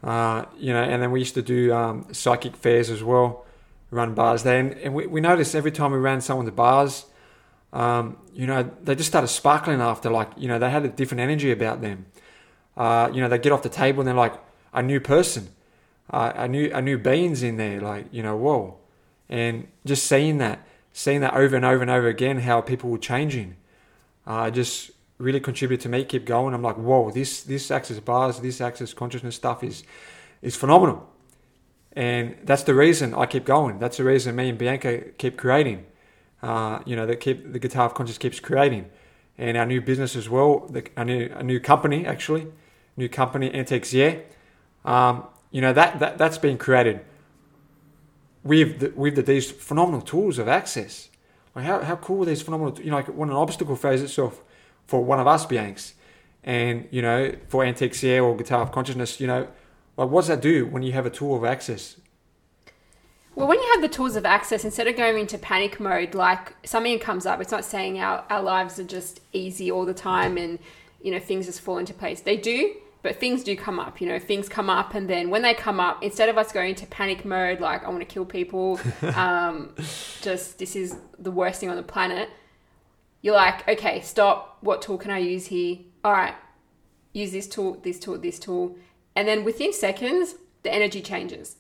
Uh, 0.03 0.45
you 0.57 0.73
know, 0.73 0.83
and 0.83 1.03
then 1.03 1.11
we 1.11 1.19
used 1.19 1.35
to 1.35 1.43
do 1.43 1.75
um, 1.75 2.07
psychic 2.13 2.55
fairs 2.57 2.91
as 2.91 3.03
well, 3.03 3.45
run 3.91 4.15
bars 4.15 4.43
there. 4.45 4.61
And, 4.61 4.73
and 4.85 4.95
we, 4.95 5.07
we 5.07 5.21
noticed 5.21 5.55
every 5.55 5.73
time 5.73 5.91
we 5.93 5.99
ran 5.99 6.21
someone's 6.21 6.51
bars, 6.51 7.07
um, 7.73 8.17
you 8.33 8.47
know, 8.47 8.71
they 8.83 8.95
just 8.95 9.09
started 9.09 9.29
sparkling 9.29 9.81
after, 9.81 10.11
like, 10.11 10.31
you 10.37 10.47
know, 10.47 10.59
they 10.59 10.71
had 10.71 10.85
a 10.85 10.89
different 10.89 11.23
energy 11.23 11.51
about 11.51 11.81
them. 11.81 12.07
Uh, 12.77 13.11
you 13.13 13.21
know, 13.21 13.29
they 13.29 13.39
get 13.39 13.53
off 13.53 13.63
the 13.63 13.69
table 13.69 14.01
and 14.01 14.09
they're 14.09 14.15
like 14.15 14.35
a 14.73 14.83
new 14.83 15.01
person, 15.01 15.49
uh, 16.11 16.33
a 16.35 16.49
new 16.49 16.71
a 16.75 16.83
new 16.83 16.99
beings 16.99 17.43
in 17.43 17.57
there. 17.57 17.81
Like 17.81 18.07
you 18.11 18.23
know, 18.23 18.37
whoa, 18.37 18.77
and 19.29 19.69
just 19.87 20.07
seeing 20.07 20.39
that, 20.39 20.67
seeing 20.93 21.21
that 21.21 21.35
over 21.35 21.55
and 21.57 21.65
over 21.65 21.83
and 21.83 21.91
over 21.91 22.09
again, 22.09 22.41
how 22.41 22.61
people 22.61 22.91
were 22.91 22.99
changing, 22.99 23.57
uh, 24.27 24.51
just 24.51 24.91
really 25.19 25.41
contribute 25.41 25.81
to 25.81 25.89
me 25.89 26.05
keep 26.05 26.25
going. 26.25 26.55
I'm 26.55 26.63
like, 26.63 26.77
whoa, 26.77 27.11
this 27.11 27.43
this 27.43 27.71
access 27.71 28.01
bars, 28.01 28.41
this 28.41 28.61
access 28.61 28.93
consciousness 28.95 29.37
stuff 29.37 29.63
is 29.63 29.85
is 30.43 30.57
phenomenal, 30.57 31.09
and 31.93 32.37
that's 32.45 32.65
the 32.65 32.75
reason 32.75 33.15
I 33.15 33.27
keep 33.27 33.45
going. 33.45 33.79
That's 33.79 33.97
the 33.97 34.05
reason 34.05 34.37
me 34.37 34.49
and 34.49 34.59
Bianca 34.59 35.01
keep 35.19 35.37
creating. 35.37 35.87
Uh, 36.43 36.81
you 36.85 36.95
know, 36.95 37.07
that 37.07 37.21
keep 37.21 37.53
the 37.53 37.59
guitar 37.59 37.87
of 37.87 37.95
conscious 37.95 38.19
keeps 38.19 38.39
creating, 38.39 38.91
and 39.39 39.57
our 39.57 39.65
new 39.65 39.81
business 39.81 40.15
as 40.15 40.29
well, 40.29 40.67
the, 40.69 40.87
a 40.97 41.05
new 41.05 41.31
a 41.35 41.43
new 41.43 41.61
company 41.61 42.07
actually 42.07 42.47
new 42.97 43.09
company, 43.09 43.53
Antiques 43.53 43.93
Yeah. 43.93 44.17
Um, 44.85 45.25
you 45.51 45.61
know, 45.61 45.73
that, 45.73 45.99
that, 46.01 46.19
that's 46.19 46.39
been 46.39 46.59
created 46.59 47.01
with, 48.43 48.81
the, 48.81 48.91
with 48.91 49.17
the, 49.17 49.23
these 49.23 49.51
phenomenal 49.51 50.01
tools 50.01 50.39
of 50.39 50.49
access. 50.49 51.09
Like 51.55 51.65
how, 51.65 51.83
how 51.83 51.97
cool 51.97 52.23
are 52.23 52.27
these 52.27 52.43
phenomenal, 52.43 52.79
you 52.81 52.91
know, 52.91 52.97
like 52.97 53.07
when 53.07 53.31
an 53.31 53.37
obstacle 53.37 53.77
throws 53.77 54.03
itself 54.03 54.43
for 54.87 55.05
one 55.05 55.21
of 55.21 55.27
us 55.27 55.47
Biancs 55.47 55.93
and, 56.43 56.87
you 56.91 57.03
know, 57.03 57.35
for 57.49 57.65
Antiques 57.65 58.03
Yeah 58.03 58.21
or 58.21 58.37
Guitar 58.37 58.61
of 58.61 58.73
Consciousness, 58.73 59.21
you 59.21 59.27
know, 59.27 59.49
like 59.97 60.11
what 60.11 60.23
does 60.23 60.29
that 60.29 60.41
do 60.41 60.67
when 60.67 60.83
you 60.83 60.93
have 60.93 61.07
a 61.07 61.11
tool 61.11 61.37
of 61.37 61.45
access? 61.45 61.97
Well, 63.35 63.49
when 63.49 63.61
you 63.61 63.69
have 63.73 63.83
the 63.83 63.89
tools 63.89 64.15
of 64.15 64.25
access, 64.25 64.65
instead 64.65 64.87
of 64.87 64.97
going 64.97 65.19
into 65.19 65.39
panic 65.39 65.81
mode, 65.81 66.15
like 66.15 66.55
something 66.65 66.99
comes 67.01 67.27
up, 67.27 67.41
it's 67.41 67.51
not 67.51 67.65
saying 67.65 67.99
our, 67.99 68.25
our 68.31 68.43
lives 68.43 68.79
are 68.79 68.85
just 68.85 69.21
easy 69.33 69.71
all 69.71 69.85
the 69.85 69.95
time 69.95 70.37
and, 70.37 70.59
you 71.03 71.11
know, 71.11 71.19
things 71.19 71.47
just 71.47 71.61
fall 71.61 71.79
into 71.79 71.93
place. 71.93 72.21
They 72.21 72.37
do, 72.37 72.75
but 73.05 73.21
things 73.21 73.45
do 73.45 73.55
come 73.55 73.79
up, 73.79 74.01
you 74.01 74.09
know, 74.09 74.19
things 74.19 74.49
come 74.49 74.71
up, 74.71 74.95
and 74.95 75.11
then 75.11 75.29
when 75.29 75.43
they 75.43 75.53
come 75.53 75.79
up, 75.79 76.03
instead 76.03 76.31
of 76.31 76.39
us 76.39 76.53
going 76.53 76.71
into 76.71 76.87
panic 76.87 77.25
mode, 77.25 77.61
like 77.61 77.85
I 77.85 77.89
want 77.91 78.01
to 78.01 78.07
kill 78.07 78.25
people, 78.25 78.81
um, 79.15 79.75
just 80.23 80.59
this 80.59 80.75
is 80.75 80.97
the 81.19 81.31
worst 81.31 81.61
thing 81.61 81.69
on 81.69 81.77
the 81.77 81.83
planet, 81.83 82.31
you're 83.25 83.35
like, 83.35 83.67
okay, 83.67 84.01
stop. 84.03 84.59
What 84.61 84.83
tool 84.83 84.99
can 84.99 85.11
I 85.11 85.19
use 85.19 85.47
here? 85.47 85.79
All 86.05 86.13
right, 86.13 86.35
use 87.13 87.33
this 87.33 87.49
tool, 87.49 87.81
this 87.83 87.99
tool, 87.99 88.19
this 88.19 88.39
tool, 88.39 88.77
and 89.17 89.27
then 89.27 89.45
within 89.45 89.73
seconds, 89.73 90.37
the 90.63 90.73
energy 90.73 91.01
changes. 91.01 91.57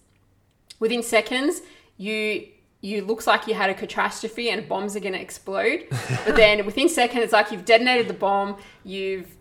Within 0.78 1.02
seconds, 1.02 1.62
you 1.96 2.48
you 2.80 3.02
looks 3.02 3.26
like 3.26 3.46
you 3.46 3.54
had 3.54 3.70
a 3.70 3.74
catastrophe 3.74 4.50
and 4.50 4.68
bombs 4.68 4.94
are 4.94 5.00
going 5.00 5.14
to 5.14 5.20
explode 5.20 5.86
but 6.26 6.36
then 6.36 6.66
within 6.66 6.86
seconds 6.86 7.24
it's 7.24 7.32
like 7.32 7.50
you've 7.50 7.64
detonated 7.64 8.08
the 8.08 8.12
bomb 8.12 8.58
you've 8.84 9.34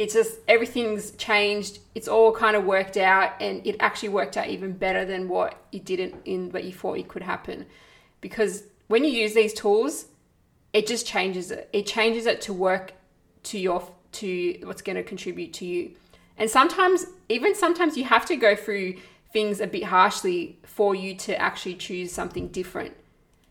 it's 0.00 0.14
just 0.14 0.38
everything's 0.48 1.10
changed. 1.12 1.80
It's 1.94 2.08
all 2.08 2.32
kind 2.32 2.56
of 2.56 2.64
worked 2.64 2.96
out, 2.96 3.32
and 3.38 3.60
it 3.66 3.76
actually 3.80 4.08
worked 4.08 4.38
out 4.38 4.48
even 4.48 4.72
better 4.72 5.04
than 5.04 5.28
what 5.28 5.62
you 5.72 5.78
didn't 5.78 6.14
in 6.24 6.50
what 6.52 6.64
you 6.64 6.72
thought 6.72 6.96
it 6.96 7.06
could 7.06 7.22
happen. 7.22 7.66
Because 8.22 8.62
when 8.88 9.04
you 9.04 9.10
use 9.10 9.34
these 9.34 9.52
tools, 9.52 10.06
it 10.72 10.86
just 10.86 11.06
changes 11.06 11.50
it. 11.50 11.68
It 11.72 11.86
changes 11.86 12.26
it 12.26 12.40
to 12.42 12.52
work 12.52 12.92
to 13.44 13.58
your 13.58 13.90
to 14.12 14.58
what's 14.64 14.82
going 14.82 14.96
to 14.96 15.02
contribute 15.02 15.52
to 15.54 15.66
you. 15.66 15.92
And 16.36 16.50
sometimes, 16.50 17.06
even 17.28 17.54
sometimes, 17.54 17.96
you 17.96 18.04
have 18.04 18.26
to 18.26 18.36
go 18.36 18.56
through 18.56 18.94
things 19.32 19.60
a 19.60 19.66
bit 19.66 19.84
harshly 19.84 20.58
for 20.64 20.94
you 20.94 21.14
to 21.14 21.40
actually 21.40 21.74
choose 21.74 22.12
something 22.12 22.48
different. 22.48 22.96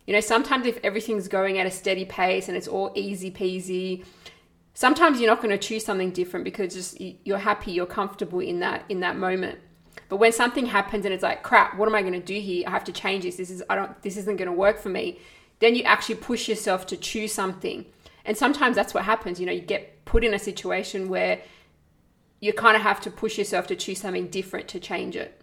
You 0.06 0.14
know, 0.14 0.22
sometimes 0.22 0.66
if 0.66 0.80
everything's 0.84 1.28
going 1.28 1.60
at 1.60 1.68
a 1.68 1.72
steady 1.72 2.04
pace 2.04 2.48
and 2.48 2.58
it's 2.58 2.68
all 2.68 2.92
easy 2.96 3.32
peasy 3.32 4.04
sometimes 4.80 5.20
you're 5.20 5.30
not 5.30 5.42
going 5.42 5.50
to 5.50 5.58
choose 5.58 5.84
something 5.84 6.12
different 6.12 6.46
because 6.46 6.74
just 6.74 7.02
you're 7.26 7.38
happy 7.38 7.72
you're 7.72 7.86
comfortable 7.86 8.40
in 8.40 8.62
that 8.62 8.86
in 8.88 9.02
that 9.02 9.18
moment 9.18 9.60
but 10.08 10.16
when 10.16 10.32
something 10.32 10.66
happens 10.66 11.04
and 11.04 11.14
it's 11.14 11.22
like 11.22 11.44
crap 11.44 11.78
what 11.78 11.86
am 11.86 11.96
i 11.96 12.02
going 12.02 12.14
to 12.14 12.20
do 12.20 12.40
here 12.40 12.64
i 12.66 12.72
have 12.72 12.86
to 12.86 12.94
change 12.94 13.24
this 13.24 13.36
this 13.36 13.50
is 13.50 13.62
i 13.70 13.76
don't 13.76 14.02
this 14.04 14.16
isn't 14.16 14.38
going 14.38 14.48
to 14.48 14.54
work 14.54 14.80
for 14.80 14.88
me 14.88 15.20
then 15.60 15.76
you 15.76 15.84
actually 15.84 16.16
push 16.16 16.48
yourself 16.48 16.86
to 16.88 16.98
choose 16.98 17.32
something 17.34 17.86
and 18.26 18.38
sometimes 18.38 18.76
that's 18.76 18.94
what 18.94 19.06
happens 19.06 19.40
you 19.40 19.46
know 19.46 19.52
you 19.52 19.62
get 19.62 20.04
put 20.06 20.24
in 20.24 20.34
a 20.34 20.40
situation 20.40 21.10
where 21.10 21.42
you 22.40 22.54
kind 22.54 22.76
of 22.76 22.82
have 22.82 23.02
to 23.02 23.12
push 23.12 23.38
yourself 23.38 23.68
to 23.68 23.76
choose 23.76 24.00
something 24.00 24.28
different 24.28 24.68
to 24.68 24.80
change 24.80 25.16
it 25.16 25.42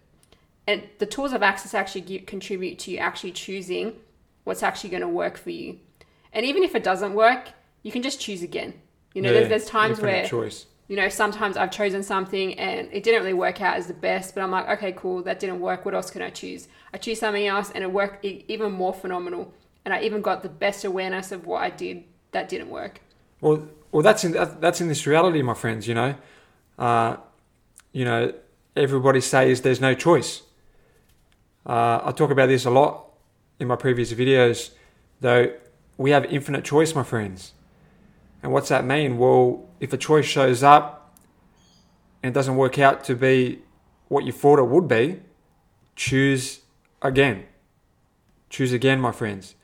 and 0.65 0.83
the 0.99 1.05
tools 1.05 1.31
of 1.31 1.41
access 1.41 1.73
actually 1.73 2.01
give, 2.01 2.25
contribute 2.25 2.77
to 2.79 2.91
you 2.91 2.97
actually 2.97 3.31
choosing 3.31 3.93
what's 4.43 4.63
actually 4.63 4.89
going 4.89 5.01
to 5.01 5.07
work 5.07 5.37
for 5.37 5.51
you 5.51 5.79
and 6.33 6.45
even 6.45 6.63
if 6.63 6.75
it 6.75 6.83
doesn't 6.83 7.13
work 7.13 7.49
you 7.87 7.91
can 7.93 8.01
just 8.01 8.19
choose 8.19 8.43
again. 8.43 8.73
You 9.13 9.21
know, 9.21 9.29
Yeah, 9.29 9.39
there's, 9.39 9.49
there's 9.49 9.65
times 9.65 10.01
where 10.01 10.25
choice. 10.25 10.65
you 10.89 10.97
know, 10.97 11.07
sometimes 11.07 11.55
I've 11.55 11.71
chosen 11.71 12.03
something 12.03 12.53
and 12.59 12.89
it 12.91 13.01
didn't 13.01 13.21
really 13.21 13.33
work 13.33 13.61
out 13.61 13.77
as 13.77 13.87
the 13.87 13.93
best, 13.93 14.35
but 14.35 14.41
I'm 14.43 14.51
like, 14.51 14.67
okay, 14.69 14.91
cool, 14.91 15.23
that 15.23 15.39
didn't 15.39 15.61
work. 15.61 15.85
What 15.85 15.93
else 15.93 16.11
can 16.11 16.21
I 16.21 16.29
choose? 16.29 16.67
I 16.93 16.97
choose 16.97 17.19
something 17.19 17.47
else 17.47 17.71
and 17.71 17.83
it 17.83 17.91
worked 17.91 18.25
even 18.25 18.73
more 18.73 18.93
phenomenal. 18.93 19.53
And 19.87 19.93
I 19.93 20.01
even 20.01 20.21
got 20.21 20.43
the 20.43 20.49
best 20.49 20.83
awareness 20.83 21.31
of 21.31 21.45
what 21.45 21.61
I 21.61 21.69
did 21.69 22.03
that 22.31 22.49
didn't 22.49 22.69
work. 22.69 22.99
Well, 23.39 23.69
well, 23.93 24.03
that's 24.03 24.25
in 24.25 24.33
that's 24.59 24.81
in 24.81 24.89
this 24.89 25.07
reality, 25.07 25.41
my 25.41 25.53
friends. 25.53 25.87
You 25.87 25.93
know, 25.93 26.15
uh, 26.77 27.15
you 27.93 28.03
know, 28.03 28.33
everybody 28.75 29.21
says 29.21 29.61
there's 29.61 29.79
no 29.79 29.93
choice. 29.93 30.41
Uh, 31.65 32.01
I 32.03 32.11
talk 32.11 32.31
about 32.31 32.47
this 32.47 32.65
a 32.65 32.69
lot 32.69 33.13
in 33.61 33.69
my 33.69 33.77
previous 33.77 34.11
videos, 34.11 34.71
though. 35.21 35.53
We 35.95 36.11
have 36.11 36.25
infinite 36.25 36.65
choice, 36.65 36.93
my 36.93 37.03
friends. 37.03 37.53
And 38.43 38.51
what's 38.51 38.67
that 38.67 38.83
mean? 38.83 39.17
Well, 39.17 39.69
if 39.79 39.93
a 39.93 39.97
choice 39.97 40.25
shows 40.25 40.63
up 40.63 41.17
and 42.21 42.33
doesn't 42.33 42.57
work 42.57 42.77
out 42.77 43.05
to 43.05 43.15
be 43.15 43.59
what 44.09 44.25
you 44.25 44.33
thought 44.33 44.59
it 44.59 44.67
would 44.67 44.89
be, 44.89 45.21
choose 45.95 46.59
again. 47.01 47.45
Choose 48.49 48.73
again, 48.73 48.99
my 48.99 49.13
friends. 49.13 49.55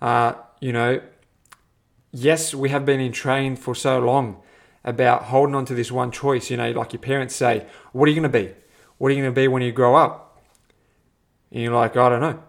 Uh, 0.00 0.34
you 0.60 0.72
know, 0.72 1.00
yes, 2.12 2.54
we 2.54 2.70
have 2.70 2.86
been 2.86 3.00
in 3.00 3.56
for 3.56 3.74
so 3.74 3.98
long 3.98 4.40
about 4.84 5.24
holding 5.24 5.54
on 5.54 5.64
to 5.66 5.74
this 5.74 5.90
one 5.90 6.10
choice. 6.10 6.50
You 6.50 6.56
know, 6.56 6.70
like 6.72 6.92
your 6.92 7.00
parents 7.00 7.34
say, 7.34 7.66
What 7.92 8.06
are 8.06 8.12
you 8.12 8.20
going 8.20 8.30
to 8.30 8.38
be? 8.38 8.54
What 8.98 9.08
are 9.08 9.14
you 9.14 9.22
going 9.22 9.34
to 9.34 9.40
be 9.40 9.48
when 9.48 9.62
you 9.62 9.72
grow 9.72 9.96
up? 9.96 10.42
And 11.50 11.62
you're 11.62 11.74
like, 11.74 11.96
I 11.96 12.08
don't 12.08 12.20
know. 12.20 12.42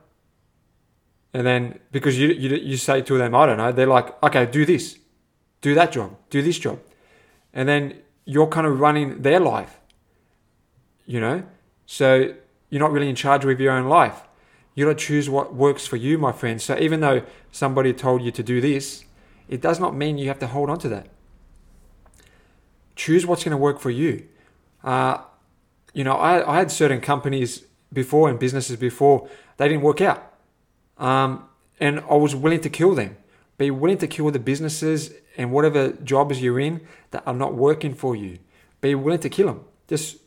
And 1.34 1.46
then 1.46 1.80
because 1.92 2.18
you, 2.18 2.30
you, 2.30 2.56
you 2.56 2.78
say 2.78 3.02
to 3.02 3.18
them, 3.18 3.36
I 3.36 3.46
don't 3.46 3.58
know, 3.58 3.72
they're 3.72 3.88
like, 3.88 4.22
Okay, 4.24 4.46
do 4.46 4.66
this, 4.66 4.98
do 5.62 5.74
that 5.76 5.92
job, 5.92 6.16
do 6.30 6.42
this 6.42 6.60
job. 6.60 6.80
And 7.54 7.68
then 7.68 8.00
you're 8.26 8.48
kind 8.48 8.68
of 8.68 8.80
running 8.80 9.22
their 9.22 9.40
life, 9.40 9.80
you 11.06 11.20
know? 11.20 11.44
So 11.86 12.34
you're 12.70 12.80
not 12.80 12.92
really 12.92 13.10
in 13.10 13.16
charge 13.16 13.46
with 13.46 13.60
your 13.60 13.72
own 13.72 13.88
life. 13.88 14.24
You 14.76 14.86
got 14.86 15.00
to 15.00 15.06
choose 15.06 15.30
what 15.30 15.56
works 15.56 15.88
for 15.88 15.96
you, 15.96 16.18
my 16.18 16.32
friends. 16.32 16.64
So 16.64 16.78
even 16.78 17.00
though 17.00 17.24
somebody 17.52 17.94
told 17.94 18.22
you 18.22 18.32
to 18.32 18.44
do 18.44 18.62
this, 18.62 19.06
it 19.48 19.62
does 19.62 19.80
not 19.80 19.96
mean 19.96 20.18
you 20.18 20.28
have 20.28 20.40
to 20.40 20.48
hold 20.48 20.70
on 20.70 20.78
to 20.80 20.90
that. 20.90 21.08
Choose 22.96 23.26
what's 23.26 23.44
to 23.44 23.58
work 23.58 23.80
for 23.80 23.90
you. 23.90 24.28
Uh, 24.84 25.20
you 25.94 26.04
know, 26.04 26.14
I, 26.14 26.54
I 26.54 26.58
had 26.58 26.72
certain 26.72 27.02
companies 27.02 27.64
before 27.94 28.30
and 28.30 28.38
businesses 28.38 28.76
before, 28.76 29.28
they 29.58 29.68
didn't 29.68 29.84
work 29.84 30.02
out. 30.02 30.34
Um, 30.98 31.46
and 31.80 32.02
I 32.02 32.16
was 32.16 32.36
willing 32.36 32.62
to 32.62 32.70
kill 32.70 32.94
them. 32.94 33.18
Be 33.58 33.72
willing 33.72 33.98
to 34.00 34.08
kill 34.08 34.30
the 34.32 34.40
businesses 34.40 35.14
and 35.38 35.52
whatever 35.52 35.94
jobs 36.04 36.42
you're 36.42 36.60
in 36.60 36.82
that 37.12 37.24
are 37.26 37.34
not 37.34 37.54
working 37.56 37.94
for 37.94 38.16
you. 38.16 38.40
Be 38.82 38.96
willing 38.96 39.20
to 39.20 39.30
kill 39.30 39.48
them. 39.48 39.66
Just 39.88 40.18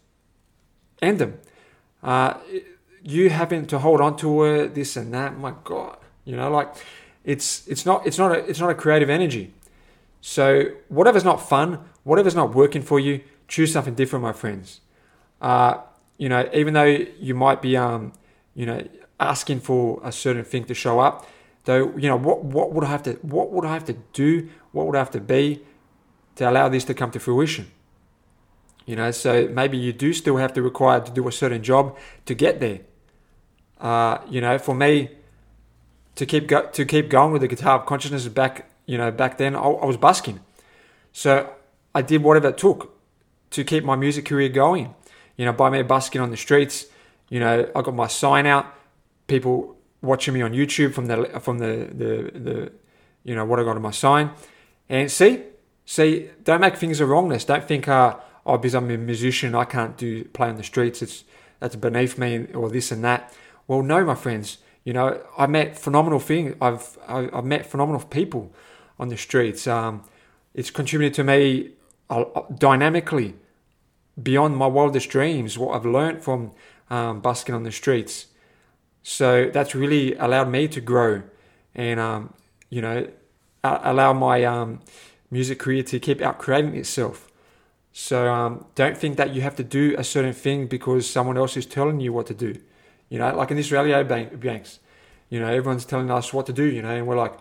end 1.01 1.19
them. 1.19 1.39
Uh, 2.03 2.35
you 3.03 3.31
having 3.31 3.67
to 3.67 3.79
hold 3.79 4.01
on 4.01 4.17
to 4.19 4.45
it, 4.45 4.75
this 4.75 4.97
and 4.97 5.13
that. 5.15 5.39
My 5.39 5.55
God, 5.65 5.97
you 6.25 6.37
know, 6.37 6.51
like 6.51 6.75
it's 7.25 7.67
it's 7.69 7.85
not 7.85 8.07
it's 8.07 8.19
not 8.19 8.33
a 8.33 8.39
it's 8.49 8.61
not 8.61 8.71
a 8.71 8.75
creative 8.75 9.11
energy. 9.11 9.53
So 10.21 10.65
whatever's 10.89 11.25
not 11.25 11.49
fun, 11.49 11.81
whatever's 12.05 12.35
not 12.35 12.55
working 12.55 12.83
for 12.83 12.99
you, 12.99 13.21
choose 13.47 13.73
something 13.73 13.95
different, 13.95 14.23
my 14.23 14.33
friends. 14.33 14.81
Uh, 15.41 15.79
you 16.17 16.29
know, 16.29 16.49
even 16.53 16.75
though 16.75 16.85
you 16.85 17.35
might 17.35 17.63
be 17.63 17.77
um, 17.77 18.13
you 18.55 18.67
know, 18.67 18.87
asking 19.21 19.61
for 19.61 20.01
a 20.03 20.11
certain 20.11 20.45
thing 20.45 20.65
to 20.65 20.75
show 20.75 20.99
up, 20.99 21.27
though, 21.65 21.97
you 21.97 22.09
know, 22.09 22.17
what 22.17 22.45
what 22.45 22.73
would 22.73 22.85
I 22.85 22.89
have 22.89 23.03
to 23.05 23.13
what 23.23 23.53
would 23.53 23.65
I 23.65 23.73
have 23.73 23.85
to 23.87 23.97
do? 24.13 24.49
What 24.73 24.87
would 24.87 24.97
I 24.97 24.99
have 24.99 25.13
to 25.13 25.21
be 25.21 25.63
to 26.37 26.49
allow 26.49 26.69
this 26.69 26.85
to 26.85 26.95
come 26.95 27.11
to 27.13 27.21
fruition? 27.21 27.71
You 28.85 28.97
know, 28.97 29.11
so 29.11 29.49
maybe 29.49 29.77
you 29.77 29.93
do 29.93 30.13
still 30.13 30.39
have 30.39 30.55
to 30.55 30.63
require 30.63 31.01
to 31.01 31.13
do 31.13 31.29
a 31.29 31.33
certain 31.33 31.63
job 31.63 31.97
to 32.25 32.35
get 32.35 32.59
there. 32.59 32.81
Uh, 33.81 34.19
you 34.29 34.41
know, 34.41 34.59
for 34.59 34.75
me, 34.75 35.11
to 36.17 36.27
keep 36.27 36.49
go- 36.49 36.67
to 36.67 36.85
keep 36.85 37.09
going 37.09 37.33
with 37.33 37.43
the 37.43 37.49
guitar 37.49 37.79
of 37.79 37.87
consciousness 37.87 38.27
back, 38.27 38.69
you 38.87 38.99
know, 38.99 39.11
back 39.11 39.39
then 39.39 39.55
I, 39.55 39.61
I 39.61 39.87
was 39.87 39.97
busking, 39.97 40.41
so 41.13 41.49
I 41.95 42.03
did 42.03 42.23
whatever 42.23 42.49
it 42.49 42.59
took 42.59 42.99
to 43.51 43.63
keep 43.63 43.85
my 43.85 43.95
music 43.95 44.25
career 44.25 44.49
going. 44.49 44.95
You 45.37 45.45
know, 45.45 45.53
by 45.53 45.71
me 45.71 45.83
busking 45.83 46.21
on 46.21 46.31
the 46.31 46.37
streets, 46.37 46.87
you 47.29 47.39
know, 47.39 47.71
I 47.75 47.83
got 47.83 47.95
my 47.95 48.09
sign 48.09 48.47
out. 48.47 48.67
People 49.29 49.77
watching 50.03 50.35
me 50.35 50.43
on 50.43 50.53
YouTube 50.53 50.93
from 50.93 51.07
the 51.07 51.41
from 51.41 51.59
the 51.59 51.89
the, 51.93 52.39
the 52.39 52.73
you 53.23 53.37
know 53.37 53.45
what 53.45 53.61
I 53.61 53.63
got 53.63 53.77
on 53.77 53.83
my 53.83 53.93
sign, 53.93 54.33
and 54.89 55.09
see, 55.11 55.43
see, 55.85 56.31
don't 56.43 56.61
make 56.61 56.77
things 56.77 56.99
a 56.99 57.07
wrongness. 57.07 57.45
Don't 57.45 57.63
think, 57.63 57.87
uh, 57.87 58.17
oh, 58.45 58.59
because 58.59 58.75
I'm 58.75 58.91
a 58.91 58.97
musician, 58.97 59.55
I 59.55 59.65
can't 59.65 59.97
do 59.97 60.25
play 60.25 60.49
on 60.49 60.57
the 60.57 60.65
streets. 60.65 61.01
It's 61.01 61.23
that's 61.61 61.77
beneath 61.77 62.19
me, 62.19 62.47
or 62.55 62.71
this 62.71 62.91
and 62.91 63.05
that. 63.05 63.33
Well, 63.69 63.83
no, 63.83 64.05
my 64.05 64.17
friends. 64.17 64.59
You 64.85 64.95
know, 64.95 65.23
I 65.39 65.47
met 65.47 65.79
phenomenal 65.79 66.19
things. 66.19 66.57
I've 66.61 66.99
I- 67.07 67.31
I've 67.33 67.45
met 67.45 67.67
phenomenal 67.67 68.01
people 68.03 68.53
on 68.99 69.09
the 69.09 69.17
streets. 69.17 69.67
Um, 69.67 70.03
it's 70.55 70.71
contributed 70.71 71.15
to 71.15 71.25
me 71.25 71.73
dynamically 72.59 73.35
beyond 74.23 74.57
my 74.57 74.67
wildest 74.67 75.11
dreams. 75.11 75.59
What 75.59 75.77
I've 75.77 75.87
learned 75.87 76.23
from 76.23 76.53
um, 76.91 77.21
busking 77.21 77.55
on 77.55 77.65
the 77.65 77.73
streets. 77.73 78.27
So 79.05 79.51
that's 79.53 79.75
really 79.75 80.15
allowed 80.17 80.51
me 80.51 80.69
to 80.69 80.81
grow, 80.83 81.23
and 81.75 82.01
um, 82.01 82.35
you 82.71 82.83
know, 82.83 83.09
allow 83.65 84.13
my 84.15 84.45
um, 84.45 84.81
music 85.31 85.59
career 85.61 85.83
to 85.85 86.01
keep 86.01 86.23
out 86.23 86.39
creating 86.39 86.77
itself. 86.77 87.31
So 87.93 88.29
um, 88.33 88.67
don't 88.77 88.97
think 88.99 89.17
that 89.19 89.35
you 89.35 89.43
have 89.43 89.57
to 89.57 89.65
do 89.65 89.95
a 89.99 90.05
certain 90.05 90.35
thing 90.35 90.69
because 90.69 91.11
someone 91.11 91.39
else 91.39 91.57
is 91.57 91.67
telling 91.67 92.01
you 92.01 92.13
what 92.13 92.27
to 92.29 92.35
do. 92.35 92.57
You 93.09 93.19
know, 93.19 93.35
like 93.35 93.51
in 93.51 93.57
this 93.57 93.71
radio 93.71 94.05
bank, 94.05 94.39
banks, 94.41 94.81
you 95.31 95.41
know, 95.41 95.49
everyone's 95.49 95.85
telling 95.85 96.11
us 96.11 96.33
what 96.33 96.47
to 96.47 96.53
do. 96.53 96.65
You 96.65 96.83
know, 96.83 96.91
and 96.91 97.07
we're 97.07 97.17
like, 97.17 97.35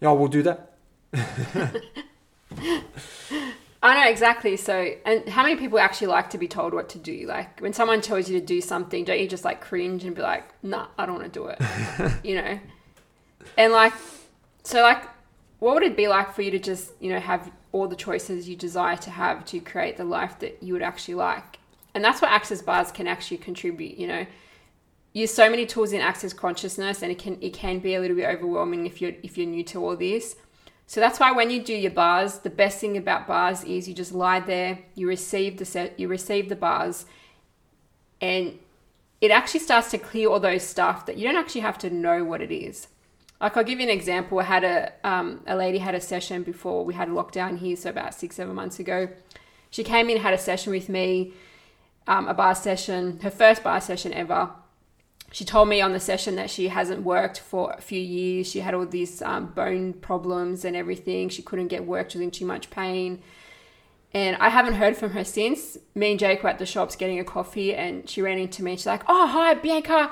yeah, 0.00 0.12
we'll 0.12 0.28
do 0.28 0.42
that. 0.42 0.72
I 3.82 3.94
know 3.94 4.10
exactly. 4.10 4.56
So, 4.56 4.94
and 5.04 5.28
how 5.28 5.42
many 5.42 5.56
people 5.56 5.78
actually 5.78 6.08
like 6.08 6.30
to 6.30 6.38
be 6.38 6.48
told 6.48 6.74
what 6.74 6.88
to 6.90 6.98
do? 6.98 7.26
Like 7.26 7.60
when 7.60 7.72
someone 7.72 8.00
tells 8.00 8.28
you 8.28 8.40
to 8.40 8.44
do 8.44 8.60
something, 8.60 9.04
don't 9.04 9.20
you 9.20 9.28
just 9.28 9.44
like 9.44 9.60
cringe 9.60 10.04
and 10.04 10.14
be 10.14 10.22
like, 10.22 10.44
"Nah, 10.62 10.88
I 10.98 11.06
don't 11.06 11.20
want 11.20 11.32
to 11.32 11.38
do 11.38 11.46
it," 11.46 11.60
you 12.24 12.34
know? 12.36 12.58
And 13.56 13.72
like, 13.72 13.92
so 14.64 14.82
like, 14.82 15.04
what 15.60 15.74
would 15.74 15.82
it 15.84 15.96
be 15.96 16.08
like 16.08 16.34
for 16.34 16.42
you 16.42 16.50
to 16.50 16.58
just, 16.58 16.90
you 17.00 17.10
know, 17.10 17.20
have 17.20 17.50
all 17.72 17.86
the 17.86 17.96
choices 17.96 18.48
you 18.48 18.56
desire 18.56 18.96
to 18.96 19.10
have 19.10 19.44
to 19.46 19.60
create 19.60 19.96
the 19.96 20.04
life 20.04 20.38
that 20.40 20.62
you 20.62 20.72
would 20.72 20.82
actually 20.82 21.14
like? 21.14 21.58
And 21.94 22.04
that's 22.04 22.20
what 22.20 22.30
Access 22.30 22.62
Bars 22.62 22.90
can 22.90 23.06
actually 23.06 23.38
contribute. 23.38 23.96
You 23.96 24.08
know, 24.08 24.26
use 25.16 25.32
so 25.32 25.48
many 25.48 25.64
tools 25.64 25.94
in 25.94 26.02
Access 26.02 26.34
Consciousness, 26.34 27.00
and 27.00 27.10
it 27.10 27.18
can 27.18 27.38
it 27.40 27.54
can 27.54 27.78
be 27.78 27.94
a 27.94 28.00
little 28.00 28.16
bit 28.16 28.26
overwhelming 28.26 28.84
if 28.84 29.00
you're 29.00 29.14
if 29.22 29.38
you're 29.38 29.46
new 29.46 29.64
to 29.64 29.82
all 29.82 29.96
this. 29.96 30.36
So 30.86 31.00
that's 31.00 31.18
why 31.18 31.32
when 31.32 31.50
you 31.50 31.62
do 31.62 31.72
your 31.72 31.90
bars, 31.90 32.40
the 32.40 32.50
best 32.50 32.78
thing 32.78 32.96
about 32.98 33.26
bars 33.26 33.64
is 33.64 33.88
you 33.88 33.94
just 33.94 34.12
lie 34.12 34.40
there, 34.40 34.80
you 34.94 35.08
receive 35.08 35.56
the 35.56 35.64
set, 35.64 35.98
you 35.98 36.06
receive 36.06 36.50
the 36.50 36.54
bars, 36.54 37.06
and 38.20 38.58
it 39.22 39.30
actually 39.30 39.60
starts 39.60 39.90
to 39.92 39.98
clear 39.98 40.28
all 40.28 40.38
those 40.38 40.62
stuff 40.62 41.06
that 41.06 41.16
you 41.16 41.26
don't 41.26 41.36
actually 41.36 41.62
have 41.62 41.78
to 41.78 41.88
know 41.88 42.22
what 42.22 42.42
it 42.42 42.52
is. 42.52 42.88
Like 43.40 43.56
I'll 43.56 43.64
give 43.64 43.80
you 43.80 43.86
an 43.86 43.90
example. 43.90 44.38
I 44.38 44.44
had 44.44 44.64
a 44.64 44.92
um, 45.02 45.40
a 45.46 45.56
lady 45.56 45.78
had 45.78 45.94
a 45.94 46.00
session 46.00 46.42
before 46.42 46.84
we 46.84 46.92
had 46.92 47.08
lockdown 47.08 47.58
here, 47.58 47.74
so 47.74 47.88
about 47.88 48.12
six 48.14 48.36
seven 48.36 48.54
months 48.54 48.78
ago. 48.78 49.08
She 49.70 49.82
came 49.82 50.10
in 50.10 50.18
had 50.18 50.34
a 50.34 50.38
session 50.38 50.72
with 50.72 50.90
me, 50.90 51.32
um, 52.06 52.28
a 52.28 52.34
bar 52.34 52.54
session, 52.54 53.18
her 53.20 53.30
first 53.30 53.64
bar 53.64 53.80
session 53.80 54.12
ever 54.12 54.50
she 55.36 55.44
told 55.44 55.68
me 55.68 55.82
on 55.82 55.92
the 55.92 56.00
session 56.00 56.36
that 56.36 56.48
she 56.48 56.68
hasn't 56.68 57.02
worked 57.02 57.40
for 57.40 57.70
a 57.76 57.80
few 57.82 58.00
years. 58.00 58.50
She 58.50 58.60
had 58.60 58.72
all 58.72 58.86
these 58.86 59.20
um, 59.20 59.48
bone 59.48 59.92
problems 59.92 60.64
and 60.64 60.74
everything. 60.74 61.28
She 61.28 61.42
couldn't 61.42 61.68
get 61.68 61.84
work. 61.84 62.10
She 62.10 62.16
was 62.16 62.24
in 62.24 62.30
too 62.30 62.46
much 62.46 62.70
pain. 62.70 63.22
And 64.14 64.38
I 64.38 64.48
haven't 64.48 64.76
heard 64.76 64.96
from 64.96 65.10
her 65.10 65.24
since. 65.24 65.76
Me 65.94 66.12
and 66.12 66.18
Jake 66.18 66.42
were 66.42 66.48
at 66.48 66.58
the 66.58 66.64
shops 66.64 66.96
getting 66.96 67.20
a 67.20 67.24
coffee 67.24 67.74
and 67.74 68.08
she 68.08 68.22
ran 68.22 68.38
into 68.38 68.62
me 68.62 68.70
and 68.70 68.80
she's 68.80 68.86
like, 68.86 69.02
Oh, 69.08 69.26
hi, 69.26 69.52
Bianca. 69.52 70.10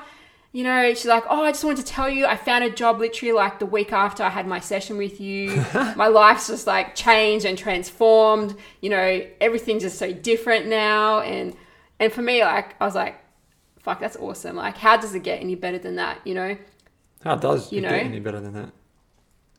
You 0.51 0.63
know, 0.63 0.93
she's 0.93 1.07
like, 1.07 1.23
Oh, 1.27 1.41
I 1.41 1.49
just 1.53 1.63
wanted 1.63 1.83
to 1.83 1.91
tell 1.91 2.07
you 2.07 2.27
I 2.27 2.37
found 2.37 2.63
a 2.63 2.69
job 2.69 2.99
literally 2.99 3.33
like 3.33 3.57
the 3.57 3.65
week 3.65 3.91
after 3.91 4.21
I 4.21 4.29
had 4.29 4.45
my 4.45 4.59
session 4.59 4.95
with 4.95 5.19
you. 5.19 5.65
my 5.95 6.05
life's 6.05 6.49
just 6.49 6.67
like 6.67 6.93
changed 6.93 7.47
and 7.47 7.57
transformed. 7.57 8.55
You 8.79 8.91
know, 8.91 9.25
everything's 9.41 9.81
just 9.81 9.97
so 9.97 10.13
different 10.13 10.67
now. 10.67 11.21
And 11.21 11.55
and 11.99 12.13
for 12.13 12.21
me, 12.21 12.43
like, 12.43 12.75
I 12.79 12.85
was 12.85 12.93
like, 12.93 13.24
fuck, 13.85 13.99
that's 14.01 14.17
awesome. 14.17 14.55
Like, 14.57 14.77
how 14.77 14.97
does 14.97 15.13
it 15.15 15.23
get 15.23 15.39
any 15.39 15.55
better 15.55 15.77
than 15.79 15.95
that? 15.95 16.19
You 16.25 16.33
know, 16.33 16.57
How 17.23 17.35
does 17.35 17.71
You 17.71 17.79
it 17.79 17.81
know? 17.83 17.89
get 17.89 18.03
any 18.05 18.19
better 18.19 18.41
than 18.41 18.53
that? 18.53 18.71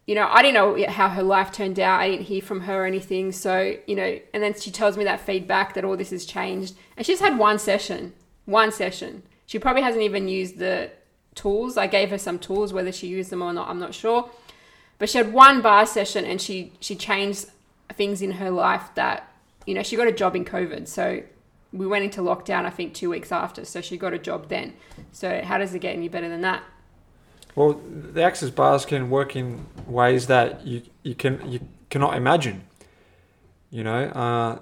you 0.06 0.14
know, 0.14 0.28
I 0.30 0.40
didn't 0.42 0.54
know 0.54 0.86
how 0.88 1.08
her 1.08 1.22
life 1.22 1.50
turned 1.50 1.80
out. 1.80 2.00
I 2.00 2.08
didn't 2.10 2.26
hear 2.26 2.40
from 2.40 2.60
her 2.60 2.82
or 2.82 2.86
anything. 2.86 3.32
So, 3.32 3.76
you 3.88 3.96
know, 3.96 4.20
and 4.32 4.40
then 4.42 4.54
she 4.54 4.70
tells 4.70 4.96
me 4.96 5.02
that 5.04 5.20
feedback 5.20 5.74
that 5.74 5.84
all 5.84 5.96
this 5.96 6.10
has 6.10 6.24
changed. 6.24 6.76
And 6.96 7.04
she's 7.04 7.18
had 7.18 7.36
one 7.38 7.58
session, 7.58 8.12
one 8.44 8.70
session. 8.70 9.24
She 9.46 9.58
probably 9.58 9.82
hasn't 9.82 10.04
even 10.04 10.28
used 10.28 10.58
the 10.58 10.90
tools. 11.34 11.76
I 11.76 11.88
gave 11.88 12.10
her 12.10 12.18
some 12.18 12.38
tools, 12.38 12.72
whether 12.72 12.92
she 12.92 13.08
used 13.08 13.30
them 13.30 13.42
or 13.42 13.52
not, 13.52 13.68
I'm 13.68 13.80
not 13.80 13.94
sure. 13.94 14.30
But 14.98 15.08
she 15.10 15.18
had 15.18 15.32
one 15.32 15.60
bar 15.60 15.86
session 15.86 16.24
and 16.24 16.40
she 16.40 16.72
she 16.80 16.94
changed 16.94 17.46
things 17.94 18.22
in 18.22 18.30
her 18.32 18.50
life 18.50 18.86
that 18.94 19.28
you 19.66 19.74
know 19.74 19.82
she 19.82 19.96
got 19.96 20.06
a 20.06 20.12
job 20.12 20.34
in 20.36 20.44
COVID, 20.44 20.86
so 20.86 21.22
we 21.76 21.86
went 21.86 22.04
into 22.04 22.20
lockdown. 22.20 22.64
I 22.64 22.70
think 22.70 22.94
two 22.94 23.10
weeks 23.10 23.32
after, 23.32 23.64
so 23.64 23.80
she 23.80 23.96
got 23.96 24.12
a 24.12 24.18
job 24.18 24.48
then. 24.48 24.74
So 25.12 25.42
how 25.42 25.58
does 25.58 25.74
it 25.74 25.80
get 25.80 25.94
any 25.94 26.08
better 26.08 26.28
than 26.28 26.42
that? 26.42 26.62
Well, 27.54 27.80
the 27.88 28.22
access 28.22 28.50
bars 28.50 28.84
can 28.84 29.08
work 29.08 29.34
in 29.34 29.66
ways 29.86 30.26
that 30.26 30.66
you 30.66 30.82
you 31.02 31.14
can 31.14 31.50
you 31.50 31.60
cannot 31.90 32.16
imagine. 32.16 32.64
You 33.70 33.84
know, 33.84 34.04
uh, 34.04 34.58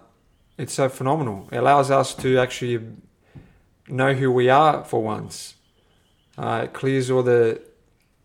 it's 0.56 0.72
so 0.72 0.88
phenomenal. 0.88 1.48
It 1.52 1.56
allows 1.56 1.90
us 1.90 2.14
to 2.16 2.38
actually 2.38 2.80
know 3.88 4.14
who 4.14 4.30
we 4.30 4.48
are 4.48 4.84
for 4.84 5.02
once. 5.02 5.54
Uh, 6.38 6.62
it 6.64 6.72
clears 6.72 7.10
all 7.10 7.22
the, 7.22 7.60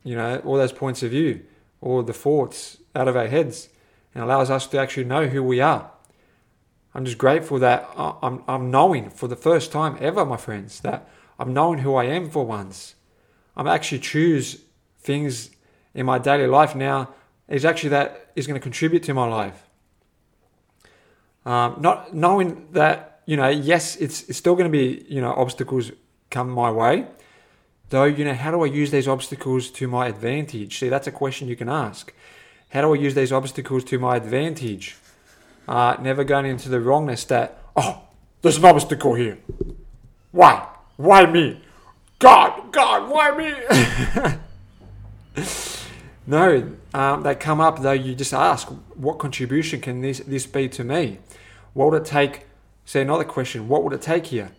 you 0.04 0.16
know, 0.16 0.38
all 0.46 0.58
those 0.58 0.72
points 0.72 1.04
of 1.04 1.12
view, 1.12 1.42
all 1.82 2.02
the 2.02 2.14
thoughts 2.14 2.78
out 2.96 3.08
of 3.08 3.16
our 3.16 3.28
heads, 3.28 3.70
and 4.14 4.24
allows 4.24 4.50
us 4.50 4.68
to 4.68 4.80
actually 4.80 5.04
know 5.04 5.28
who 5.28 5.44
we 5.44 5.60
are. 5.60 5.92
I'm 7.00 7.06
just 7.06 7.18
grateful 7.18 7.60
that 7.60 7.90
I'm 7.96 8.44
I'm 8.46 8.72
knowing 8.72 9.10
for 9.10 9.30
the 9.30 9.38
first 9.38 9.72
time 9.72 9.98
ever, 10.02 10.26
my 10.26 10.36
friends, 10.36 10.82
that 10.82 11.08
I'm 11.40 11.54
knowing 11.54 11.80
who 11.80 11.96
I 11.96 12.04
am 12.04 12.30
for 12.30 12.46
once. 12.46 12.96
I'm 13.56 13.68
actually 13.68 14.00
choose 14.00 14.64
things 15.00 15.52
in 15.94 16.06
my 16.06 16.18
daily 16.20 16.46
life 16.46 16.76
now 16.76 17.14
is 17.48 17.64
actually 17.64 17.92
that 17.92 18.32
is 18.36 18.48
going 18.48 18.60
to 18.60 18.62
contribute 18.62 19.04
to 19.04 19.14
my 19.14 19.26
life. 19.30 19.64
Um, 21.46 21.78
not 21.80 22.14
knowing 22.14 22.68
that 22.74 23.22
you 23.26 23.38
know, 23.38 23.48
yes, 23.48 23.96
it's 23.96 24.24
it's 24.24 24.38
still 24.38 24.56
going 24.56 24.70
to 24.70 24.78
be 24.78 25.06
you 25.08 25.22
know 25.22 25.32
obstacles 25.32 25.94
come 26.30 26.50
my 26.50 26.70
way, 26.70 27.08
though. 27.92 28.04
You 28.04 28.26
know, 28.26 28.34
how 28.34 28.52
do 28.52 28.62
I 28.62 28.66
use 28.66 28.92
these 28.92 29.08
obstacles 29.08 29.72
to 29.72 29.88
my 29.88 30.08
advantage? 30.08 30.78
See, 30.80 30.90
that's 30.90 31.08
a 31.08 31.14
question 31.14 31.48
you 31.48 31.56
can 31.56 31.70
ask. 31.70 32.14
How 32.72 32.82
do 32.82 32.94
I 32.94 32.98
use 32.98 33.16
these 33.16 33.32
obstacles 33.32 33.86
to 33.86 34.00
my 34.00 34.18
advantage? 34.18 34.98
Uh, 35.70 35.96
never 36.02 36.24
going 36.24 36.48
into 36.48 36.68
the 36.68 36.80
wrongness 36.80 37.24
that 37.26 37.62
oh, 37.76 38.02
there's 38.42 38.58
an 38.58 38.66
obstacle 38.66 39.14
here. 39.14 39.38
Why? 40.32 40.68
Why 40.98 41.28
me? 41.28 41.62
God, 42.18 42.72
God, 42.72 43.08
why 43.08 43.38
me? 43.38 43.54
no, 46.28 46.72
um, 46.92 47.22
they 47.22 47.36
come 47.36 47.62
up 47.62 47.84
though. 47.84 47.92
You 47.92 48.16
just 48.16 48.34
ask, 48.34 48.68
what 48.96 49.20
contribution 49.20 49.80
can 49.80 50.02
this 50.02 50.18
this 50.22 50.48
be 50.48 50.68
to 50.70 50.84
me? 50.84 51.20
What 51.74 51.92
would 51.92 52.02
it 52.02 52.06
take? 52.06 52.48
Say 52.86 53.04
another 53.04 53.24
question. 53.24 53.68
What 53.68 53.84
would 53.84 53.94
it 53.94 54.02
take 54.02 54.26
here? 54.26 54.50